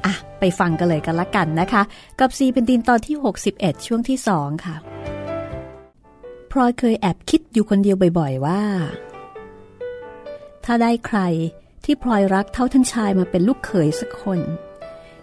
[0.06, 1.82] อะไปฟังกันเลยกันละกันนะคะ
[2.20, 3.16] กับซีเป็นดินตอนที่
[3.52, 4.76] 61 ช่วงที่สองค่ะ
[6.52, 8.62] พลอยเคยแอบคิดอยู่คนเดียวบ่อย ๆ ว่า
[10.66, 11.20] ถ้าได้ใคร
[11.84, 14.40] ที่พลอยรักเท่าท่านชายมาเป็นลูกเขยสักคน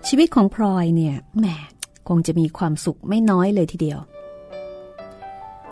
[0.07, 1.47] ชีวิตของพลอยเนี่ยแหม
[2.09, 3.99] คงจะมีความสุขไม่น้อยเลยทีเดียว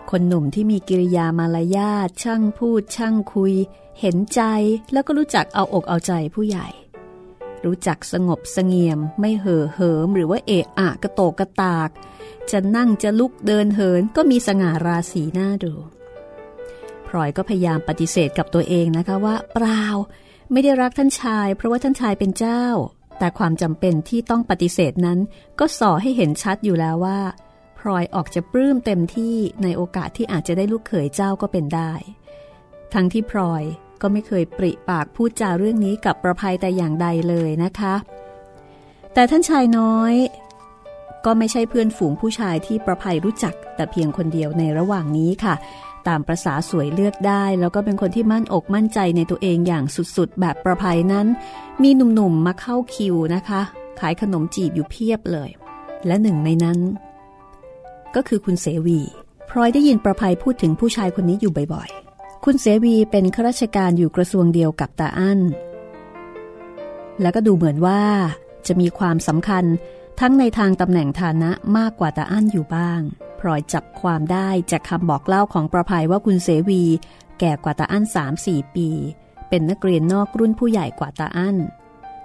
[0.09, 3.53] คนหนุ่มที่มีกิริยามารยาทช่างพูดช่างคุย
[3.99, 4.41] เห็นใจ
[4.93, 6.67] แล้วก็รู้จักเอาอกเอาใจผู้ใหญ่
[7.65, 11.89] รู้จักสงบสงเงียม ไม่เห่อเหิมหรือว่าเอะอะกระโตกกระตาก
[12.51, 15.73] จะนั่งจะลุกเดินเหินก็มีสง่าราศีหน้าดู
[17.07, 19.83] พลอยก็พยายามปฏิเสธกับตัวเองนะคะว่า เปล่า
[20.51, 22.63] ไม่ได้รักท่านชาย เพราะว่าท่านชายเป็นเจ้า
[23.19, 25.19] แต่ความจำเป็นที่ต้องปฏิเสธนั้น
[25.59, 27.19] ก็ส่อให้เห็นชัดอยู่แล้วว่า
[27.79, 31.91] พลอยออกจะปลื้มเต็มที่ในโอกาสที่อาจจะได้ลูกเขยเจ้าก็เป็นได้
[32.93, 33.63] ทั้งที่พลอย
[34.01, 37.95] ก็ไม่เคยปริปากพูดจาเรื่องนี้กับประภัยแต่อย่างใดเลยนะคะ
[39.13, 40.13] แต่ท่านชายน้อย
[41.25, 45.55] ก็ไม่ใช่เพื่อนฝูงผู้ชายที่ประภัยรู้จักแต่เพียงคนเดียวในระหว่างนี้ค่ะ
[46.07, 51.27] ตามประษาสวยเลือกได้ แล้วก็เป็นคนที่มั่นอกมั่นใจในตัวเองอย่างสุดๆ แบบประภัยนั้น
[51.81, 53.61] มีหนุ่มๆมาเข้าคิวนะคะ
[53.99, 55.49] ขายขนมจีบอยู่เพียบเลย
[56.07, 56.79] และหนึ่งในนั้น
[58.15, 58.99] ก็คือคุณเสวี
[59.49, 65.39] พลอยได้ยินประภัยพูดถึงผู้ชายคนนี้อยู่บ่อยๆ คุณเสวีเป็นข้าราชการอยู่กระทรวงเดียวกับตาอั้น
[67.21, 68.01] แล้วก็ดูเหมือนว่า
[68.67, 69.65] จะมีความสำคัญ
[70.19, 73.01] ทั้งในทางตำแหน่งฐานะมากกว่าตาอั้นอยู่บ้าง
[73.39, 76.83] พลอยจับความได้จากคำบอกเล่าของประภัยว่าคุณเสวี
[77.39, 78.89] แก่กว่าตาอั้นสามสี่ปี
[79.49, 81.57] เป็นนักเรียนนอกรุ่นผู้ใหญ่กว่าตาอั้น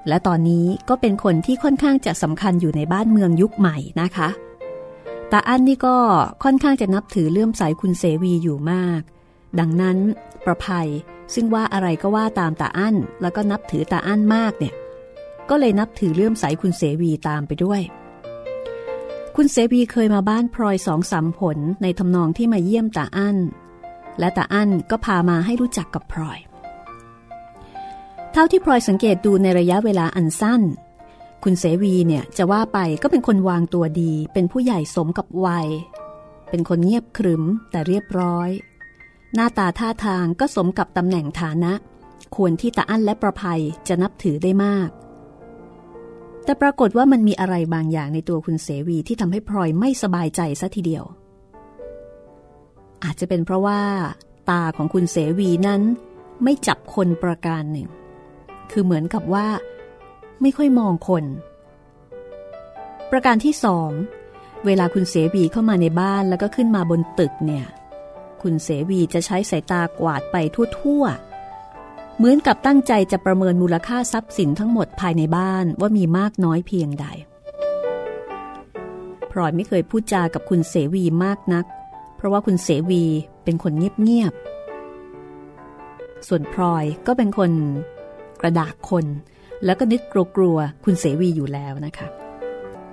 [0.09, 4.29] และตอนนี้ก็เป็นคนที่ค่อนข้างจะสำคัญอยู่ในบ้านเมืองยุคใหม่นะคะ
[5.33, 5.97] ตาอั้นนี่ก็
[6.45, 9.01] ค่อนข้างจะนับถือเลื่อมใสคุณเสวีอยู่มาก
[9.59, 9.99] ดังนั้น
[10.45, 10.89] ประภัย
[11.35, 14.75] ซึ่งว่าอะไรก็ว่าตามตาอั้น แล้วก็นับถือตาอั้นมากเนี่ย
[15.51, 17.81] ก็เลยนับถือเลื่อมใสคุณเสวีตามไปด้วย
[19.37, 23.39] คุณเสวีเคยมาบ้านพลอยสองสามผลในทำนองที่มาเยี่ยมตาอั้น
[24.19, 26.39] และตาอั้นก็พามาให้รู้จักกับพลอย
[28.33, 30.63] เท่าที่พลอยสังเกตดูในระยะเวลาอันสั้น
[31.43, 35.69] คุณเสวีเนี่ยจะว่าไปก็เป็นคนวางตัวดี เป็นผู้ใหญ่สมกับวัย
[36.51, 38.51] เป็นคนเงียบขรึมแต่เรียบร้อย
[39.35, 41.73] หน้าตาท่าทางก็สมกับตำแหน่งฐานะ
[42.37, 44.89] ควรที่ตาอั้นและประภัยจะนับถือได้มาก
[46.45, 51.05] แต่ปรากฏว่ามันมีอะไรบางอย่างในตัวคุณเสวีที่ทำให้พลอยไม่สบายใจซะทีเดียว
[53.05, 53.81] อาจจะเป็นเพราะว่า
[54.51, 55.83] ตาของคุณเสวีนั้น
[56.45, 57.89] ไม่จับคนประการหนึ่ง
[58.71, 59.47] คือเหมือนกับว่า
[60.43, 61.25] ไม่ค่อยมองคน
[63.11, 63.91] ประการที่สอง
[64.67, 67.67] เวลาคุณเสวีเข้ามาในบ้านแล้วก็ขึ้นมาบนตึกเนี่ย
[68.43, 70.37] คุณเสวีจะใช้สายตากวาดไป
[70.79, 71.32] ทั่วๆ
[72.17, 77.07] เหมือนกับตั้งใจจะประเมินมูลค่าทรัพย์สินทั้งหมดภายในบ้านว่ามีมากน้อยเพียงใด
[79.31, 81.65] พลอยไม่เคยพูดจากับคุณเสวีมากนัก
[82.17, 83.05] เพราะว่าคุณเสวี
[83.45, 83.73] เป็นคน
[84.03, 87.51] เงียบๆ ส่วนพลอยก็เป็นคน
[88.41, 89.07] กระดากคน
[89.65, 90.01] แล้วก็นึก
[90.37, 92.09] กลัวๆคุณเสวีอยู่แล้วนะคะ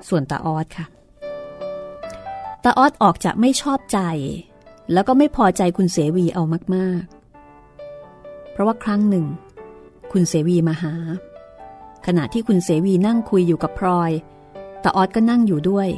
[0.07, 0.85] ส่วนตาออดค่ะ
[2.63, 3.99] ตาออดออกจะไม่ชอบใจ
[4.93, 6.43] แล้วก็ไม่พอใจคุณเสวีเอา
[6.75, 7.18] มากๆ
[8.59, 9.25] ราะว่าครั้งหนึ่ง
[10.11, 10.93] คุณเสวีมาหา
[12.05, 14.11] ขณะที่คุณเสวีนั่งคุยอยู่กับพลอย
[14.83, 15.89] ตาออดก็นั่งอยู่ด้วย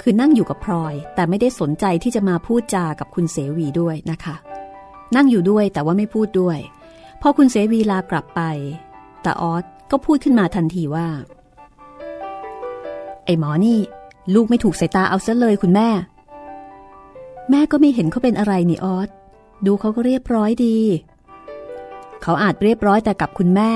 [0.00, 4.36] คือนั่งอยู่กับพลอย แต่ไม่ได้สนใจที่จะมาพูดจากับคุณเสวีด้วยนะคะ
[5.16, 6.58] นั่งอยู่ด้วยแต่ว่าไม่พูดด้วย
[7.20, 8.40] พอคุณเสวีลากลับไป
[9.24, 11.08] ตาออดก็พูดขึ้นมาทันทีว่า
[13.24, 13.78] ไอ้หมอนี่
[14.34, 15.88] ลูกไม่ถูกสายตาเอาซะเลยคุณแม่
[17.50, 19.08] แม่ก็ไม่เห็นเขาเป็นอะไรนี่ออส
[19.64, 20.78] ดูเขาก็เรียบร้อยดี
[22.22, 23.70] เขาอาจเรียบร้อยแต่กับคุณแม่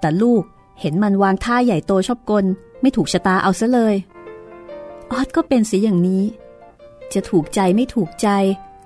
[0.00, 0.42] แต่ลูก
[0.80, 2.44] เห็นมันวางท่าใหญ่โตชอบกล
[2.80, 3.94] ไม่ถูกชะตาเอาซะเลย
[5.10, 6.24] ออสก็เป็นสีอย่างนี้
[7.14, 8.28] จะถูกใจไม่ถูกใจ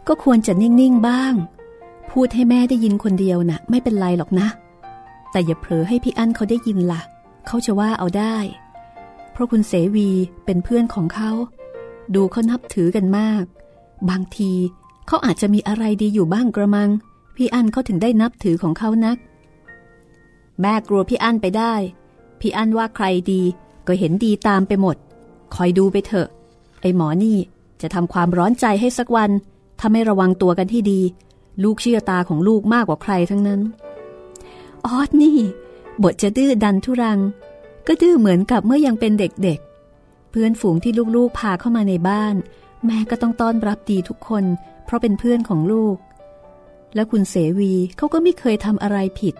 [0.08, 1.34] ก็ควรจะนิ่ง ๆ บ้าง
[2.10, 4.48] พูดให้แม่ได้ยินคนเดียวนะ่ะ ไม่เป็นไรหรอกนะ
[5.30, 7.00] แต่อย่าเผลอให้พี่อั้นเขาได้ยินละ่ะ
[7.46, 8.36] เขาจะว่าเอาได้
[9.32, 10.08] เพราะคุณเสวี
[10.44, 11.30] เป็นเพื่อนของเขา
[12.14, 13.44] ดูเขานับถือกันมาก
[14.10, 14.52] บางที
[15.12, 16.90] เขาอาจจะมีอะไรดีอยู่บ้างกระมัง
[17.36, 19.16] พี่อั้นเขาถึงได้นับถือของเขานัก
[20.60, 21.74] แม่กลัวพี่อั้นไปได้
[22.40, 23.42] พี่อั้นว่าใครดี
[23.86, 24.96] ก็เห็นดีตามไปหมด
[25.54, 26.28] คอยดูไปเถอะ
[26.80, 27.36] ไอหมอนี่
[27.82, 29.30] จะทำความร้อนใจให้สักวัน
[29.78, 31.00] ถ้าไม่ระวังตัวกันที่ดี
[31.62, 33.60] ลูกเชื่อตาของลูกมากกว่าใครทั้งนั้น
[34.86, 35.38] ออสนี่
[36.02, 37.18] บทจะดื้อดันทุรัง
[37.86, 42.34] ก็ดื้อเหมือนกับเมื่อยังเป็นเด็กๆ เพื่อนฝูงที่ลูกๆพาเข้ามาในบ้าน
[42.86, 44.44] แม่ก็ต้องต้อนรับดีทุกคน
[44.90, 45.96] เพราะเป็นเพื่อนของลูก
[46.94, 49.34] แล้วคุณเสวีเขาก็ไม่เคยทำอะไรผิด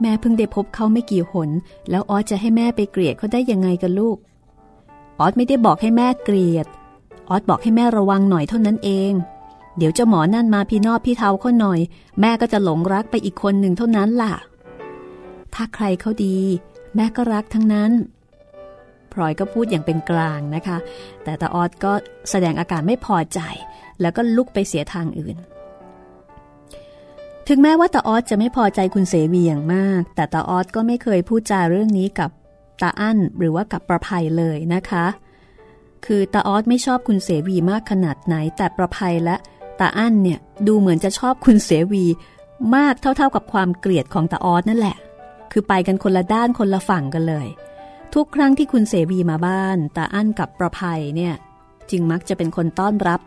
[0.00, 1.50] แม่เพิ่งได้พบเขาไม่กี่หน
[1.90, 4.16] แล้วออสจะให้แม่ไปเกลียดเขาได้ยังไงกันลูก
[5.20, 6.66] ออสไม่ได้บอกให้แม่เกลียด
[7.28, 9.12] ออสบอกให้แม่ระวังหน่อยเท่านั้นเอง
[9.76, 11.80] เดี๋ยวเจ้าหมอนั่นมาพี่นอบพี่เทาเขาหน่อย
[12.20, 14.34] แม่ก็จะหลงรักไปอีกคนหนึ่งเท่านั้นล่ะ
[15.54, 16.38] ถ้าใครเขาดี
[16.96, 17.90] แม่ก็รักทั้งนั้น
[19.12, 20.78] พลอยก็พูดอย่างเป็นกลางนะคะ
[21.24, 21.92] แต่ตาออสก็
[22.30, 23.40] แสดงอาการไม่พอใจ
[24.00, 25.36] แล้วก็ลุกไปเสียทางอื่น
[27.48, 32.30] ถึงแม้ว่าตาออสจะไม่พอใจคุณเสวีอย่างมาก แต่ตาออสก็ไม่เคยพูดจาเรื่องนี้กับ
[32.82, 35.06] ตาอั้นหรือว่ากับประภัยเลยนะคะ
[36.06, 39.36] คือตาออสไม่ชอบคุณเสวีมากขนาดไหน แต่ประภัยและ
[39.80, 42.04] ตาอั้นเนี่ยดูเหมือนจะชอบคุณเสวี
[42.76, 44.96] มากเท่าๆกับความเกลียดของตาออสนั่นแหละ
[45.52, 47.46] คือไปกันคนละด้านคนละฝั่งกันเลย
[48.14, 51.34] ทุกครั้งที่คุณเสวีมาบ้านตาอั้นกับประภัยเนี่ย
[51.90, 53.20] จึงมักจะเป็นคนต้อนรับ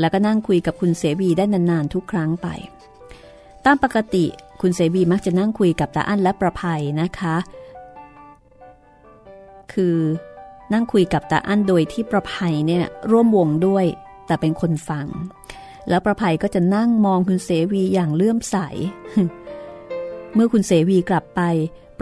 [0.00, 2.48] แล้วก็นั่งคุยกับคุณเสวีได้นานๆทุกครั้งไป
[3.64, 4.24] ตามปกติ
[4.60, 7.36] คุณเสวีมักจะนั่งคุยกับตาอั้นและประภัยนะคะ
[9.72, 9.96] คือ
[10.72, 13.86] นั่งคุยกับตาอั้นโดยที่ประภัยเนี่ยร่วมวงด้วย
[14.26, 15.06] แต่เป็นคนฟัง
[15.88, 18.56] แล้วประภัยก็จะนั่งมองคุณเสวีอย่างเลื่อมใส
[20.34, 21.40] เมื่อคุณเสวีกลับไป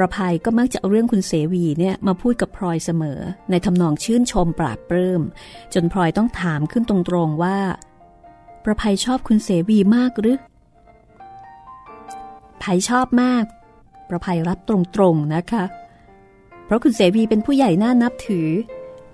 [0.00, 5.22] ประภัยก็มักจะเอาเรื่องคุณเสวีเนี่ยมาพูดกับพลอยเสมอ ในทำนองชื่นชมปราบปลื้ม
[5.74, 7.58] จนพลอยต้องถามขึ้นตรงๆว่า
[8.64, 10.38] ประภัยชอบคุณเสวีมากหรือ
[12.60, 13.44] ไผ่ชอบมาก
[14.08, 15.64] ประภัยรับตรงๆนะคะ
[16.64, 18.48] เพราะคุณเสวีเป็นผู้ใหญ่น่านับถือ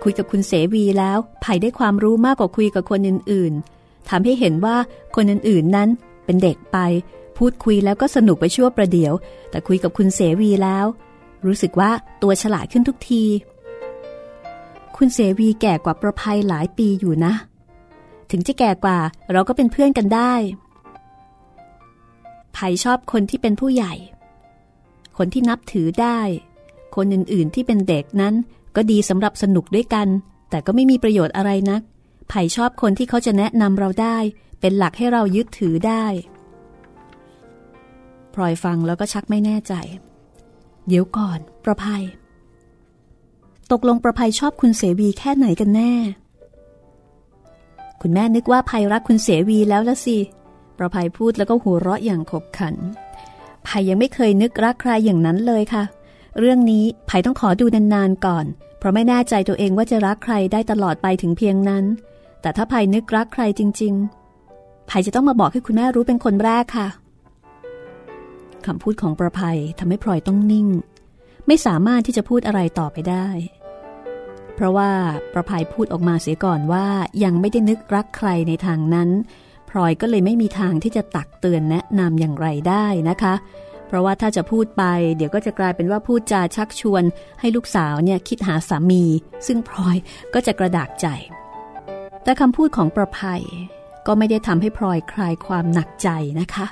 [0.03, 4.77] คุยกับคุณเสวีแล้วไผ่ได้ความรู้มากกว่าคุยกับคนอื่นๆทำให้เห็นว่า
[5.17, 5.89] คนอื่นๆนั้น
[6.25, 6.79] เป็นเด็กไป
[7.39, 9.13] พูดคุยแล้วก็สนุกไปชั่วประเดี๋ยว
[9.51, 10.87] แต่คุยกับคุณเสวีแล้ว
[11.47, 11.91] รู้สึกว่า
[12.23, 13.25] ตัวฉลาดขึ้นทุกที
[14.97, 17.35] คุณเสวีแก่กว่าประภัยหลายปีอยู่นะ
[18.31, 18.99] ถึงจะแก่กว่า
[19.33, 20.35] เราก็เป็นเพื่อนกันได้
[22.55, 23.95] ไผ่ชอบคนที่เป็นผู้ใหญ่
[25.19, 26.21] คนที่นับถือได้
[26.97, 28.35] คนอื่นๆที่เป็นเด็กนั้น
[28.77, 30.09] ก็ดีสำหรับสนุกด้วยกัน
[30.51, 31.83] แต่ก็ไม่มีประโยชน์อะไรนัก
[32.29, 34.17] ไผ่ชอบคนที่เขาจะแนะนำเราได้
[34.61, 36.05] เป็นหลักให้เรายึดถือได้
[38.37, 39.75] พลอยฟังแล้วก็ชักไม่แน่ใจ
[40.89, 42.03] เดี๋ยวก่อน ประภัย
[43.73, 45.93] ตกลงประภัยชอบคุณเสวีแค่ไหนกันแน่
[48.03, 50.19] คุณแม่นึกว่าภัยรักคุณเสวีแล้วละสิ
[50.79, 52.75] ประภัยพูดแล้วก็หัวเราะอย่างขบขัน
[53.67, 55.85] ภัยยังไม่เคยนึกรักใครอย่างนั้นเลยค่ะ
[56.39, 58.45] เรื่องนี้ภัยต้องขอดูนานๆก่อน
[58.79, 61.85] เพราะไม่แน่ใจตัวเองว่าจะรักใครได้ตลอดไปถึงเพียงนั้น
[62.41, 63.95] แต่ถ้าภัยนึกรักใครจริง
[64.43, 66.89] ๆภัยจะต้องมาบอกให้คุณแม่รู้เป็นคนแรกค่ะ
[68.67, 70.69] คำพูดของประภัยทำให้พลอยต้องนิ่ง
[71.47, 73.29] ไม่สามารถที่จะพูดอะไรต่อไปได้
[74.55, 74.91] เพราะว่า
[75.33, 76.87] ประภัยพูดออกมาเสียก่อนว่า
[77.25, 79.11] ยังไม่ได้นึกรักใครในทางนั้น
[79.71, 83.35] พลอยก็เลยไม่มีทางที่จะตักเตือนแนะนำอย่างไรได้นะคะ
[83.87, 84.83] เพราะว่าถ้าจะพูดไป
[85.17, 87.03] เดี๋ยวก็จะกลายเป็นว่าพูดจาชักชวน
[87.41, 89.05] ให้ลูกสาวเนี่ยคิดหาสามี
[89.47, 89.97] ซึ่งพลอย
[90.35, 91.07] ก็จะกระดากใจ
[92.23, 93.43] แต่คำพูดของประภัย
[94.07, 96.09] ก็ไม่ได้ทำให้พลอยคลายความหนักใจ
[96.41, 96.67] นะคะ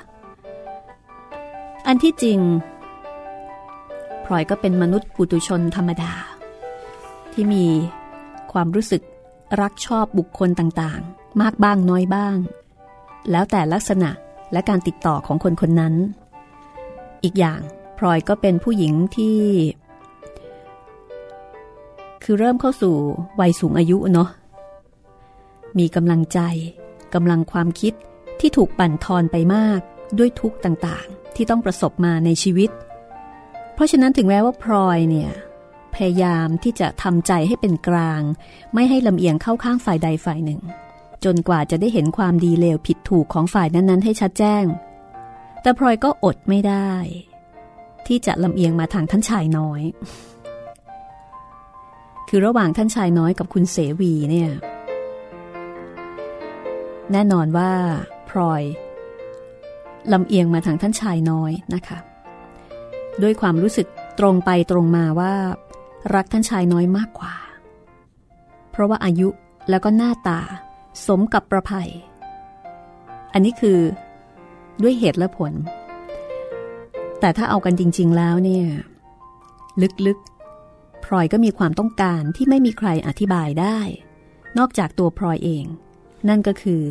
[1.95, 2.39] นที่จริง
[4.25, 6.13] พลอยก็เป็นมนุษย์ปุตุชนธรรมดา
[7.33, 7.65] ที่มี
[8.51, 9.01] ความรู้สึก
[9.61, 12.37] รักชอบบุคคลต่างๆ มากบ้างน้อยบ้าง
[13.31, 14.09] แล้วแต่ลักษณะ
[14.51, 15.93] และการติดต่อของคนคนนั้น
[17.23, 17.61] อีกอย่าง
[17.97, 19.39] พลอยก็เป็นผู้หญิงที่
[22.23, 22.95] คือเริ่มเข้าสู่
[23.39, 24.29] วัยสูงอายุเนาะ
[25.77, 26.39] มีกำลังใจ
[27.13, 27.93] กำลังความคิด
[28.39, 29.79] ที่ถูกปั่นทอนไปมาก
[30.17, 32.69] ด้วยทุกข์ต่าง ที่ต้องประสบมาในชีวิต
[33.73, 35.31] เพราะฉะนั้นถึงแม้ว่าพลอยเนี่ย
[35.95, 38.21] พยายามที่จะทำใจให้เป็นกลาง
[38.73, 40.61] ไม่ให้ลำเอียงเข้าข้างฝ่ายใดฝ่ายหนึ่ง
[41.23, 44.65] จนกว่าจะได้เห็นความดีเลวผิดถูกของฝ่ายนั้น ๆ ให้ชัดแจ้ง
[45.61, 46.91] แต่พลอยก็อดไม่ได้
[48.07, 49.81] ที่จะลำเอียงมาทางท่านชายน้อย
[52.29, 54.51] คือระหว่างท่านชายน้อยกับคุณเสวีเนี่ย
[57.11, 57.71] แน่นอนว่า
[58.29, 58.63] พลอย
[60.13, 61.97] ลำเอียงมาทางท่านชายน้อยนะคะ
[63.21, 63.87] ด้วยความรู้สึก
[64.19, 65.33] ตรงไปตรงมาว่า
[66.15, 67.35] รักท่านชายน้อยมากกว่า
[68.71, 69.27] เพราะว่าอายุ
[69.69, 70.39] แล้วก็หน้าตา
[71.07, 71.89] สมกับประภัย
[73.33, 73.79] อันนี้คือ
[74.81, 75.53] ด้วยเหตุและผล
[77.19, 78.65] แต่ถ้าเอากันจริง ๆ แล้วเนี่ย
[80.07, 83.79] ลึกๆพลอยก็มีความต้องการที่ไม่มีใครอธิบายได้
[84.57, 85.65] นอกจากตัวพลอยเอง
[86.29, 86.81] นั่นก็คือ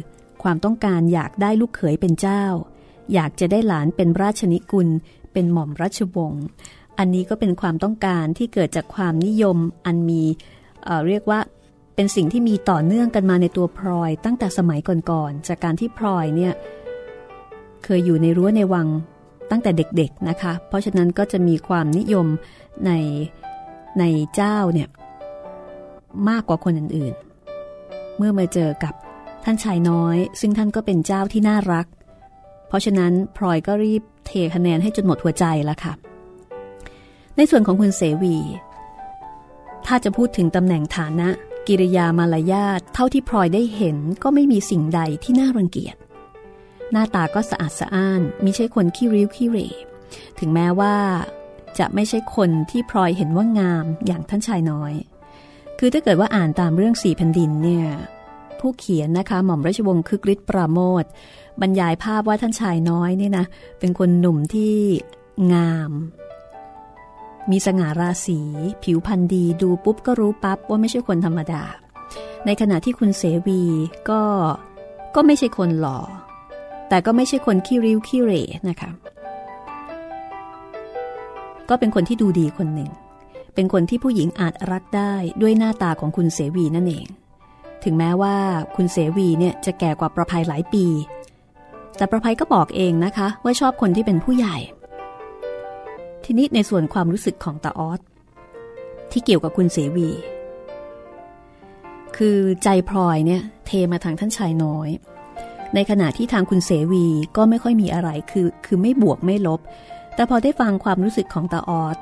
[0.42, 2.44] ความต้องการอยากได้ลูกเขยเป็นเจ้า
[3.14, 4.88] อยากจะได้หลานเป็นราชนิกุล
[5.32, 6.44] เป็นหม่อมราชวงศ์
[6.98, 10.22] อันนี้ก็เป็นความต้องการที่เกิดจากความนิยมอันมี
[10.84, 11.40] เเรียกว่า
[11.94, 16.52] เป็นสิ่งที่มีต่อเนื่องกันมาในตัวพลอย ตั้งแต่สมัยก่อนๆ จากการที่พลอยเนี่ย
[17.84, 18.88] เคยอยู่ในรั้วในวัง
[19.50, 22.26] ตั้งแต่เด็กๆนะคะ เพราะฉะนั้นก็จะมีความนิยม
[22.86, 22.92] ใน
[23.98, 24.88] ในเจ้าเนี่ย
[26.28, 28.94] มากกว่าคนอื่นๆ เมื่อมาเจอกับ
[29.44, 31.86] ท่านชายน้อย ซึ่งท่านก็เป็นเจ้าที่น่ารัก
[32.68, 35.92] เพราะฉะนั้นพลอยก็รีบเทคะแนนให้จนหมดหัวใจแล้วค่ะ
[37.36, 38.36] ในส่วนของคุณเสวี
[39.86, 41.28] ถ้าจะพูดถึงตำแหน่งฐานะ
[41.66, 45.96] กิริยามารยาทเท่าที่พลอยได้เห็นก็ไม่มีสิ่งใดที่น่ารังเกียจ
[46.92, 49.58] หน้าตาก็สะอาดสะอ้านมิใช่คนขี้ริ้วขี้เร
[50.38, 50.96] ถึงแม้ว่า
[51.78, 54.92] จะไม่ใช่คนที่พลอยเห็นว่างามอย่างท่านชายน้อย
[55.78, 57.86] คือถ้าเกิดว่าอ่านตามเรื่องสี่แผ่นดินเนี่ย
[58.64, 61.04] ผู้เขียนนะคะหม่อมราชวงศ์คึกฤทธิ์ปราโมท
[61.60, 63.46] บรรยายภาพว่าท่านชายน้อยเนี่ยนะ
[63.78, 64.74] เป็นคนหนุ่มที่
[65.52, 65.92] งาม
[67.50, 68.40] มีสง่าราศี
[68.82, 71.62] ผิวพรรณดีดูปุ๊บก็รู้ปั๊บว่าไม่ใช่คนธรรมดา
[72.46, 73.62] ในขณะที่คุณเสวี
[74.10, 74.22] ก็
[75.14, 75.98] ก็ไม่ใช่คนหล่อ
[76.88, 78.32] แต่ก็ไม่ใช่คนขี้ริ้วขี้เร
[78.68, 78.90] นะคะ
[81.68, 82.90] ก็เป็นคนที่ดูดีคนหนึ่ง
[83.54, 87.06] เป็นคนที่ผู้หญิงอาจรักได้ด้วยหน้าตาของคุณเสวีนั่นเอง
[87.84, 88.36] ถึงแม้ว่า
[88.76, 90.86] คุณเสวีเนี่ยจะแก่กว่าประภัยหลายปี
[91.96, 94.56] แต่ประภัยก็บอกเองนะคะ ว่าชอบคนที่เป็นผู้ใหญ่
[96.24, 98.00] ทีนี้ในส่วนความรู้สึกของตาออส
[99.12, 100.08] ที่เกี่ยวกับคุณเสวี
[102.16, 104.88] คือใจพลอยเนี่ยเทมาทางท่านชายน้อย
[105.74, 109.60] ในขณะที่ทางคุณเสวีก็ไม่ค่อยมีอะไรคือคือไม่บวกไม่ลบ
[110.14, 111.96] แต่พอได้ฟังความรู้สึกของตาออด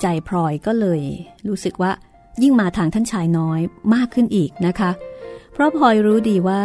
[0.00, 1.00] ใจพลอยก็เลย
[1.48, 1.92] รู้สึกว่า
[2.42, 3.60] ยิ่งมาทางท่านชายน้อย
[3.94, 4.90] มากขึ้นอีกนะคะ
[5.52, 6.62] เพราะพลอยรู้ดีว่า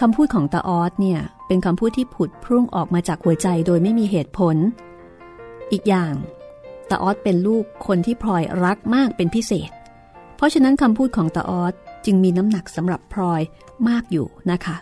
[0.00, 4.56] คำพูดของตาออดเนี่ย เป็นคำพูดที่ผุดพุ่งออกมาจากหัวใจโดยไม่มีเหตุผล
[5.72, 6.12] อีกอย่าง
[6.90, 9.70] ตาออดเป็นลูกคนที่พลอยรักมากเป็นพิเศษ
[10.36, 13.40] เพราะฉะนั้นคำพูดของตาออดจึงมีน้ำหนักสำหรับพลอย
[13.88, 14.76] มากอยู่นะคะ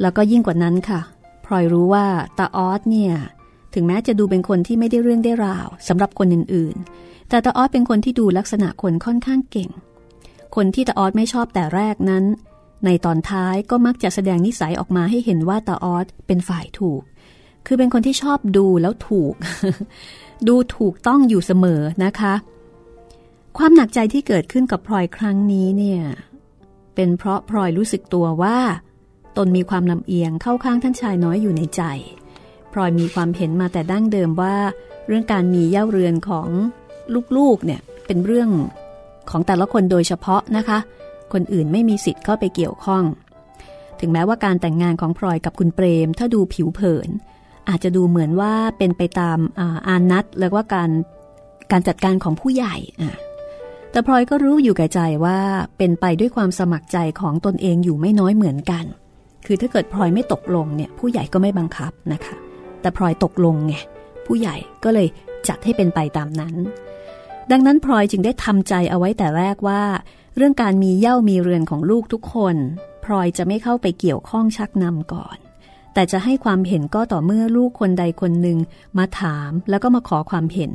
[0.00, 1.00] แล้วก็ยิ่งกว่านั้นค่ะ
[1.44, 2.06] พลอยรู้ว่า
[2.38, 3.14] ตาออดเนี่ย
[3.74, 9.70] ถึงแม้จะดูเป็นคนที่ไม่ได้เรื่องได้ราวสำหรับคนอื่นๆ แต่ตาออสเป็นคนที่ดูลักษณะคนค่อนข้างเก่ง
[10.56, 12.24] คนที่ตาออสไม่ชอบแต่แรกนั้น
[12.84, 17.02] ในตอนท้ายก็มักจะแสดงนิสัยออกมาให้เห็นว่าตาออสเป็นฝ่ายถูก
[17.66, 19.34] คือเป็นคนที่ชอบดูแล้วถูก
[20.48, 22.34] ดูถูกต้องอยู่เสมอนะคะ
[23.58, 26.02] ความหนักใจที่เกิดขึ้นกับพลอยครั้งนี้เนี่ย
[26.94, 28.58] เป็นเพราะพลอยรู้สึกตัวว่า
[29.36, 31.82] ตนมีความลำเอียงเข้าข้างท่านชายน้อยอยู่ในใจ
[32.72, 34.54] พลอยมีความเห็นมาแต่ดั้งเดิมว่า
[35.06, 36.48] เรื่องการมีเย่าเรือนของ
[37.36, 38.50] ลูกๆเนี่ยเป็นเรื่อง
[39.30, 40.78] ของแต่ละคนโดยเฉพาะนะคะ
[41.32, 43.04] คนอื่นไม่มีสิทธิ์เข้าไปเกี่ยวข้อง
[44.00, 47.08] ถึงแม้ว่าการแต่งงานของพลอยกับคุณเปรม ถ้าดูผิวเผิน
[47.68, 50.90] อาจจะดูเหมือนว่าเป็นไปตามอาอานัดแล้วว่าการ
[51.70, 53.16] การจัดการของผู้ใหญ่อะ
[53.90, 55.38] แต่พลอยก็รู้อยู่แก่ใจว่า
[55.78, 58.84] เป็นไปด้วยความสมัครใจของตนเองอยู่ไม่น้อยเหมือนกัน
[59.46, 62.36] คือถ้าเกิดพลอยไม่ตกลงเนี่ยผู้ใหญ่ก็ไม่บังคับนะคะ
[62.80, 63.74] แต่พลอยตกลงไง
[64.26, 65.08] ผู้ใหญ่ก็เลย
[65.48, 66.54] จัดให้เป็นไปตามนั้น
[67.50, 69.82] ดังนั้นพลอยจึงได้ทำใจเอาไว้แต่แรกว่า
[70.36, 72.56] เรื่องการมีเย่ามีเรือนของลูกทุกคน
[73.04, 75.38] พลอยจะไม่เข้าไปเกี่ยวข้องชักนำก่อน
[75.94, 78.58] แต่จะให้ความเห็นก็ต่อเมื่อลูกคนใดคนหนึ่ง
[78.98, 80.72] มาถามแล้วก็มาขอความเห็น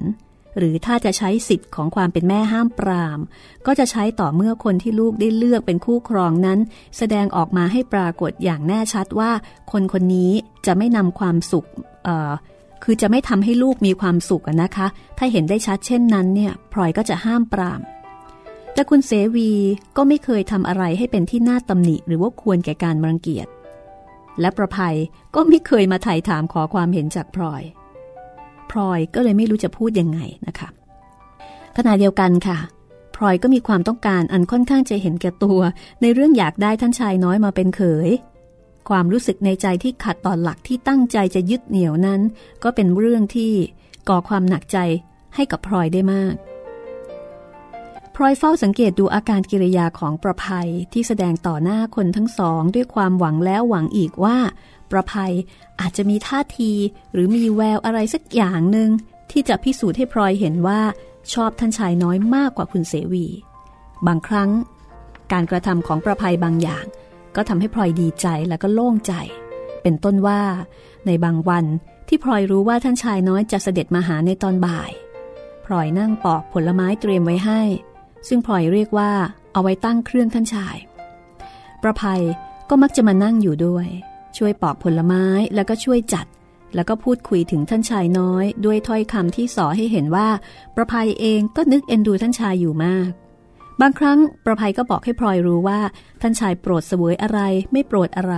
[0.57, 3.19] หรือถ้าจะใช้สิทธิ์ของความเป็นแม่ห้ามปราม
[3.65, 6.59] ก็จะใช้ต่อเมื่อคนที่ลูกได้เลือกเป็นคู่ครองนั้น
[6.97, 9.31] แสดงออกมาให้ปรากฏอย่างแน่ชัดว่า
[9.71, 10.31] คนคนนี้
[10.65, 11.65] จะไม่นำความสุข
[12.83, 14.87] คือจะไม่ทำให้ลูกมีความสุขนะคะ
[15.17, 17.81] ถ้าเห็นได้ชัดเช่นนั้นเนี่ยพลอยก็จะห้ามปราม
[18.73, 19.51] แต่คุณเสวี
[19.97, 23.47] ก็ไม่เคยทำอะไรให้เป็นที่น่าตำหนิ หรือว่าควรแก่การรังเกียจ
[24.41, 24.95] และประภัย
[25.35, 27.63] ก็ไม่เคยมาไถ่ถามขอความเห็นจากพลอย
[28.77, 30.69] ลอยก็เลยไม่รู้จะพูดยังไงนะคะ
[31.77, 32.57] ขณะเดียวกันค่ะ
[33.15, 35.59] พลอยก็มีความต้องการอันค่อนข้างจะเห็นแก่ตัว
[36.01, 38.09] ในเรื่องอยากได้ท่านชายน้อยมาเป็นเขย
[38.89, 42.21] ความรู้สึกในใจที่ขัดต่อหลักที่ตั้งใจจะยึดเหนี่ยวนั้น
[42.63, 43.53] ก็เป็นเรื่องที่
[44.09, 44.77] ก่อความหนักใจ
[45.35, 46.33] ให้กับพลอยได้มาก
[48.15, 54.37] พลอยเฝ้าสังเกตดูอาการกิริยาของประภัยที่แสดงต่อหน้าคนทั้งสอง ด้วยความหวังแล้วหวังอีกว่า
[54.91, 55.33] ประภัย
[55.81, 56.71] อาจจะมีท่าที
[57.13, 58.89] หรือมีแววอะไรสักอย่างหนึ่ง
[59.31, 60.81] ที่จะพิสูจน์ให้พลอยเห็นว่า
[61.33, 63.25] ชอบท่านชายน้อยมากกว่าคุณเสวี
[64.07, 64.49] บางครั้ง
[65.31, 66.85] การกระทำของประภัยบางอย่าง
[67.35, 69.13] ก็ทำให้พลอยดีใจและก็โล่งใจ
[69.81, 70.41] เป็นต้นว่า
[71.05, 71.65] ในบางวัน
[72.07, 74.91] ที่พลอยรู้ว่าท่านชายน้อยจะเสด็จมาหาในตอนบ่าย
[75.65, 77.61] พลอยนั่งปอกผลไม้เตรียมไว้ให้
[78.27, 79.11] ซึ่งพลอยเรียกว่า
[79.53, 80.77] เอาไว้ตั้งเครื่องท่านชาย
[81.81, 82.21] ประภัย
[82.69, 83.87] ก็มักจะมานั่งอยู่ด้วย
[84.37, 85.25] ช่วยปอกผลไม้
[85.55, 86.25] แล้วก็ช่วยจัด
[86.75, 90.29] แล้วก็พูดคุยถึงท่านชายน้อย ด้วยถ้อยคำที่สอให้เห็นว่า
[90.75, 93.09] ประภัยเองก็นึกเอ็นดูท่านชายอยู่มาก
[93.81, 95.79] บางครั้งประภัยก็บอกให้พลอยรู้ว่า
[96.21, 97.39] ท่านชายโปรดเสวยอะไร
[97.71, 98.33] ไม่โปรดอะไร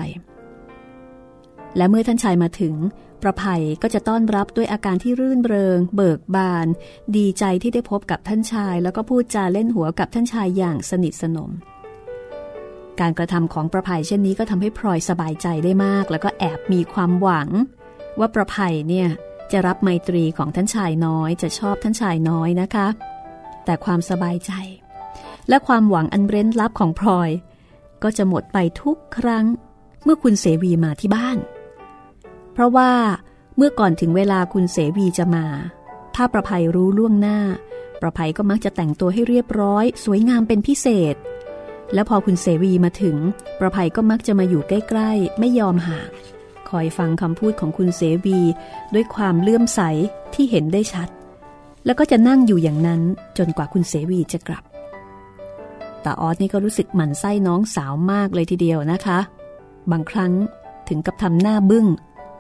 [1.78, 2.76] และเมื่อท่านชายมาถึง
[3.22, 6.68] ประภัยก็จะต้อนรับด้วยอาการที่รื่นเริง เบิกบาน
[7.16, 11.52] ดีใจที่ได้พบกับท่านชาย แล้วก็พูดจาเล่นหัวกับท่านชายอย่างสนิทสนม
[13.02, 17.50] การกระทำของประภัยเช่นนี้ก็ทำให้พลอยสบายใจได้มาก แล้วก็แอบมีความหวัง
[18.20, 19.08] ว่าประภัยเนี่ย
[19.52, 22.88] จะรับไมตรีของท่านชายน้อยจะชอบท่านชายน้อยนะคะ
[23.66, 24.52] แต่ความสบายใจ
[25.50, 27.30] และความหวังอันเร้นลับของพลอย
[28.04, 29.46] ก็จะหมดไปทุกครั้ง
[30.04, 31.38] เมื่อคุณเสวีมาที่บ้าน
[32.54, 32.92] เพราะว่า
[33.58, 35.46] เมื่อก่อนถึงเวลาคุณเสวีจะมา
[36.16, 37.40] ถ้าประภัยรู้ล่วงหน้า
[38.02, 41.16] ประภัยก็มักจะแต่งตัวให้เรียบร้อย สวยงามเป็นพิเศษ
[41.94, 43.18] และพอคุณเสวีมาถึง
[43.60, 46.10] ประภัยก็มักจะมาอยู่ใกล้ ๆ ไม่ยอมห่าง
[46.70, 48.40] คอยฟังคำพูดของคุณเสวี
[48.94, 49.82] ด้วยความเลื่อมใส
[50.34, 51.10] ที่เห็นได้ชัด
[51.86, 53.02] แล้วก็จะนั่งอยู่อย่างนั้น
[53.38, 54.64] จนกว่าคุณเสวีจะกลับ
[56.04, 59.20] ตาออสนี่ก็รู้สึกหมั่นไส้น้องสาวมากเลยทีเดียวนะคะ
[59.92, 60.34] บางครั้ง
[60.90, 61.86] ถึงกับทำหน้าบึง้ง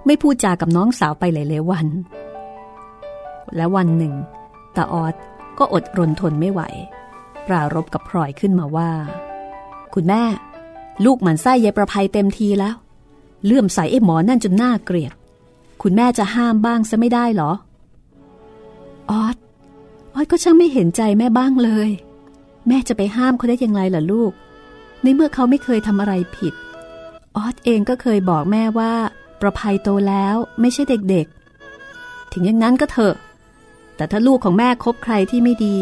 [0.05, 1.87] ไม่พูดจากับน้องสาวไปหลายๆวัน
[3.55, 4.13] และวันหนึ่ง
[4.75, 5.15] ตาออส
[5.57, 6.61] ก็อดรนทนไม่ไหว
[7.47, 8.91] ปรารบกับพลอยขึ้นมาว่า
[9.99, 10.23] คุณแม่
[11.05, 12.75] ลูกหมันไส้ยายประภัยเต็มทีแล้ว
[13.45, 15.13] เลื่อมใสไอ้หมอนั่นจนหน่าเกลียด
[15.81, 17.51] คุณแม่จะห้ามบ้างซะไม่ได้หรอ
[19.09, 19.35] ออส
[20.13, 21.89] ออสก็ช่างไม่เห็นใจแม่บ้างเลย
[22.67, 24.31] แม่จะไปห้ามเขาได้ยังไงล่ะลูก
[25.01, 26.53] ในเมื่อเขาไม่เคยทำอะไรผิด
[27.35, 28.93] ออสเองก็เคยบอกแม่ว่า
[29.41, 33.15] ประภัยโตแล้วไม่ใช่เด็กๆ ถึงอย่างนั้นก็เถอะ
[33.95, 35.75] แต่ถ้าลูกของแม่คบใครที่ไม่ดี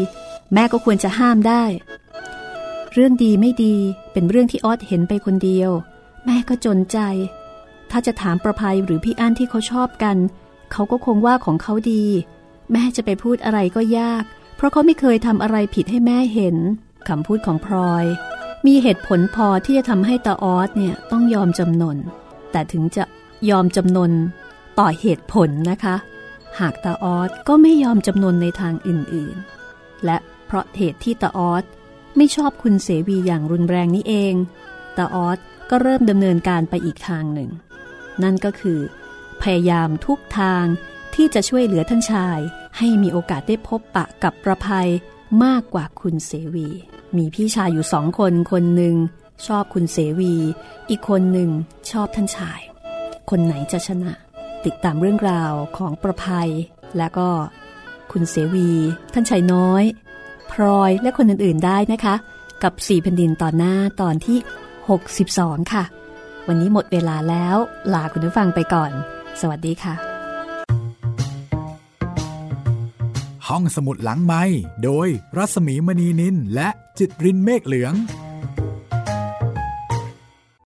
[0.54, 1.64] แม่ก็ควรจะห้ามได้
[2.98, 3.76] เรื่องดีไม่ดี
[4.12, 5.70] เป็นเรื่องที่ออสเห็นไปคนเดียว
[6.24, 6.98] แม่ก็จนใจ
[7.90, 10.16] ถ้าจะถามประภัยหรือพี่อั้นที่เขาชอบกัน
[10.72, 12.04] เขาก็คงว่าของเขาดี
[12.72, 14.24] แม่จะไปพูดอะไรก็ยาก
[14.56, 16.56] เพราะเขาไม่เคยทำอะไรผิดให้แม่เห็น
[17.08, 18.04] คำพูดของพลอย
[18.66, 21.96] มีเหตุผลพอที่จะทำให้ตาออสเนี่ยต้องยอมจำนน
[22.52, 23.04] แต่ถึงจะ
[23.50, 24.12] ยอมจำนน
[24.78, 25.96] ต่อเหตุผลนะคะ
[26.60, 30.16] หากตาออสก็ไม่ยอมจำนนในทางอื่นๆ และ
[30.46, 31.64] เพราะเหตุที่ตาออส
[32.16, 34.34] ไม่ชอบคุณเสวีอย่างรุนแรงนี้เอง
[34.96, 35.38] ตาออส
[35.70, 37.50] ก็เริ่มดำเนินการไปอีกทางหนึ่ง
[38.22, 38.80] นั่นก็คือ
[39.42, 40.64] พยายามทุกทาง
[41.14, 42.38] ที่จะช่วยเหลือท่านชาย
[42.78, 44.88] ให้มีโอกาสได้พบปะกับประภัย
[45.44, 46.68] มากกว่าคุณเสวี
[47.16, 48.96] มีพี่ชายอยู่สองคนคนหนึ่ง
[49.46, 50.34] ชอบคุณเสวี
[50.90, 51.50] อีกคนหนึ่ง
[51.90, 52.60] ชอบท่านชาย
[53.30, 54.12] คนไหนจะชนะ
[54.64, 56.50] ติดตามเรื่องราวของประภัย
[56.98, 57.28] และก็
[58.12, 58.70] คุณเสวี
[59.12, 59.82] ท่านชายน้อย
[60.56, 62.14] พลอยและคนอื่นๆได้นะคะ
[62.62, 64.38] กับสี่แผ่นดินตอนหน้าตอนที่
[65.04, 65.84] 62 ค่ะ
[66.48, 67.56] วันนี้หมดเวลาแล้ว
[67.94, 68.90] ลาคุณผู้ฟังไปก่อน
[69.40, 69.94] สวัสดีค่ะ
[73.48, 74.42] ห้องสมุดหลังไม้
[74.84, 77.94] โดยรัศมีมณีนินและจิตรินเมฆเหลือง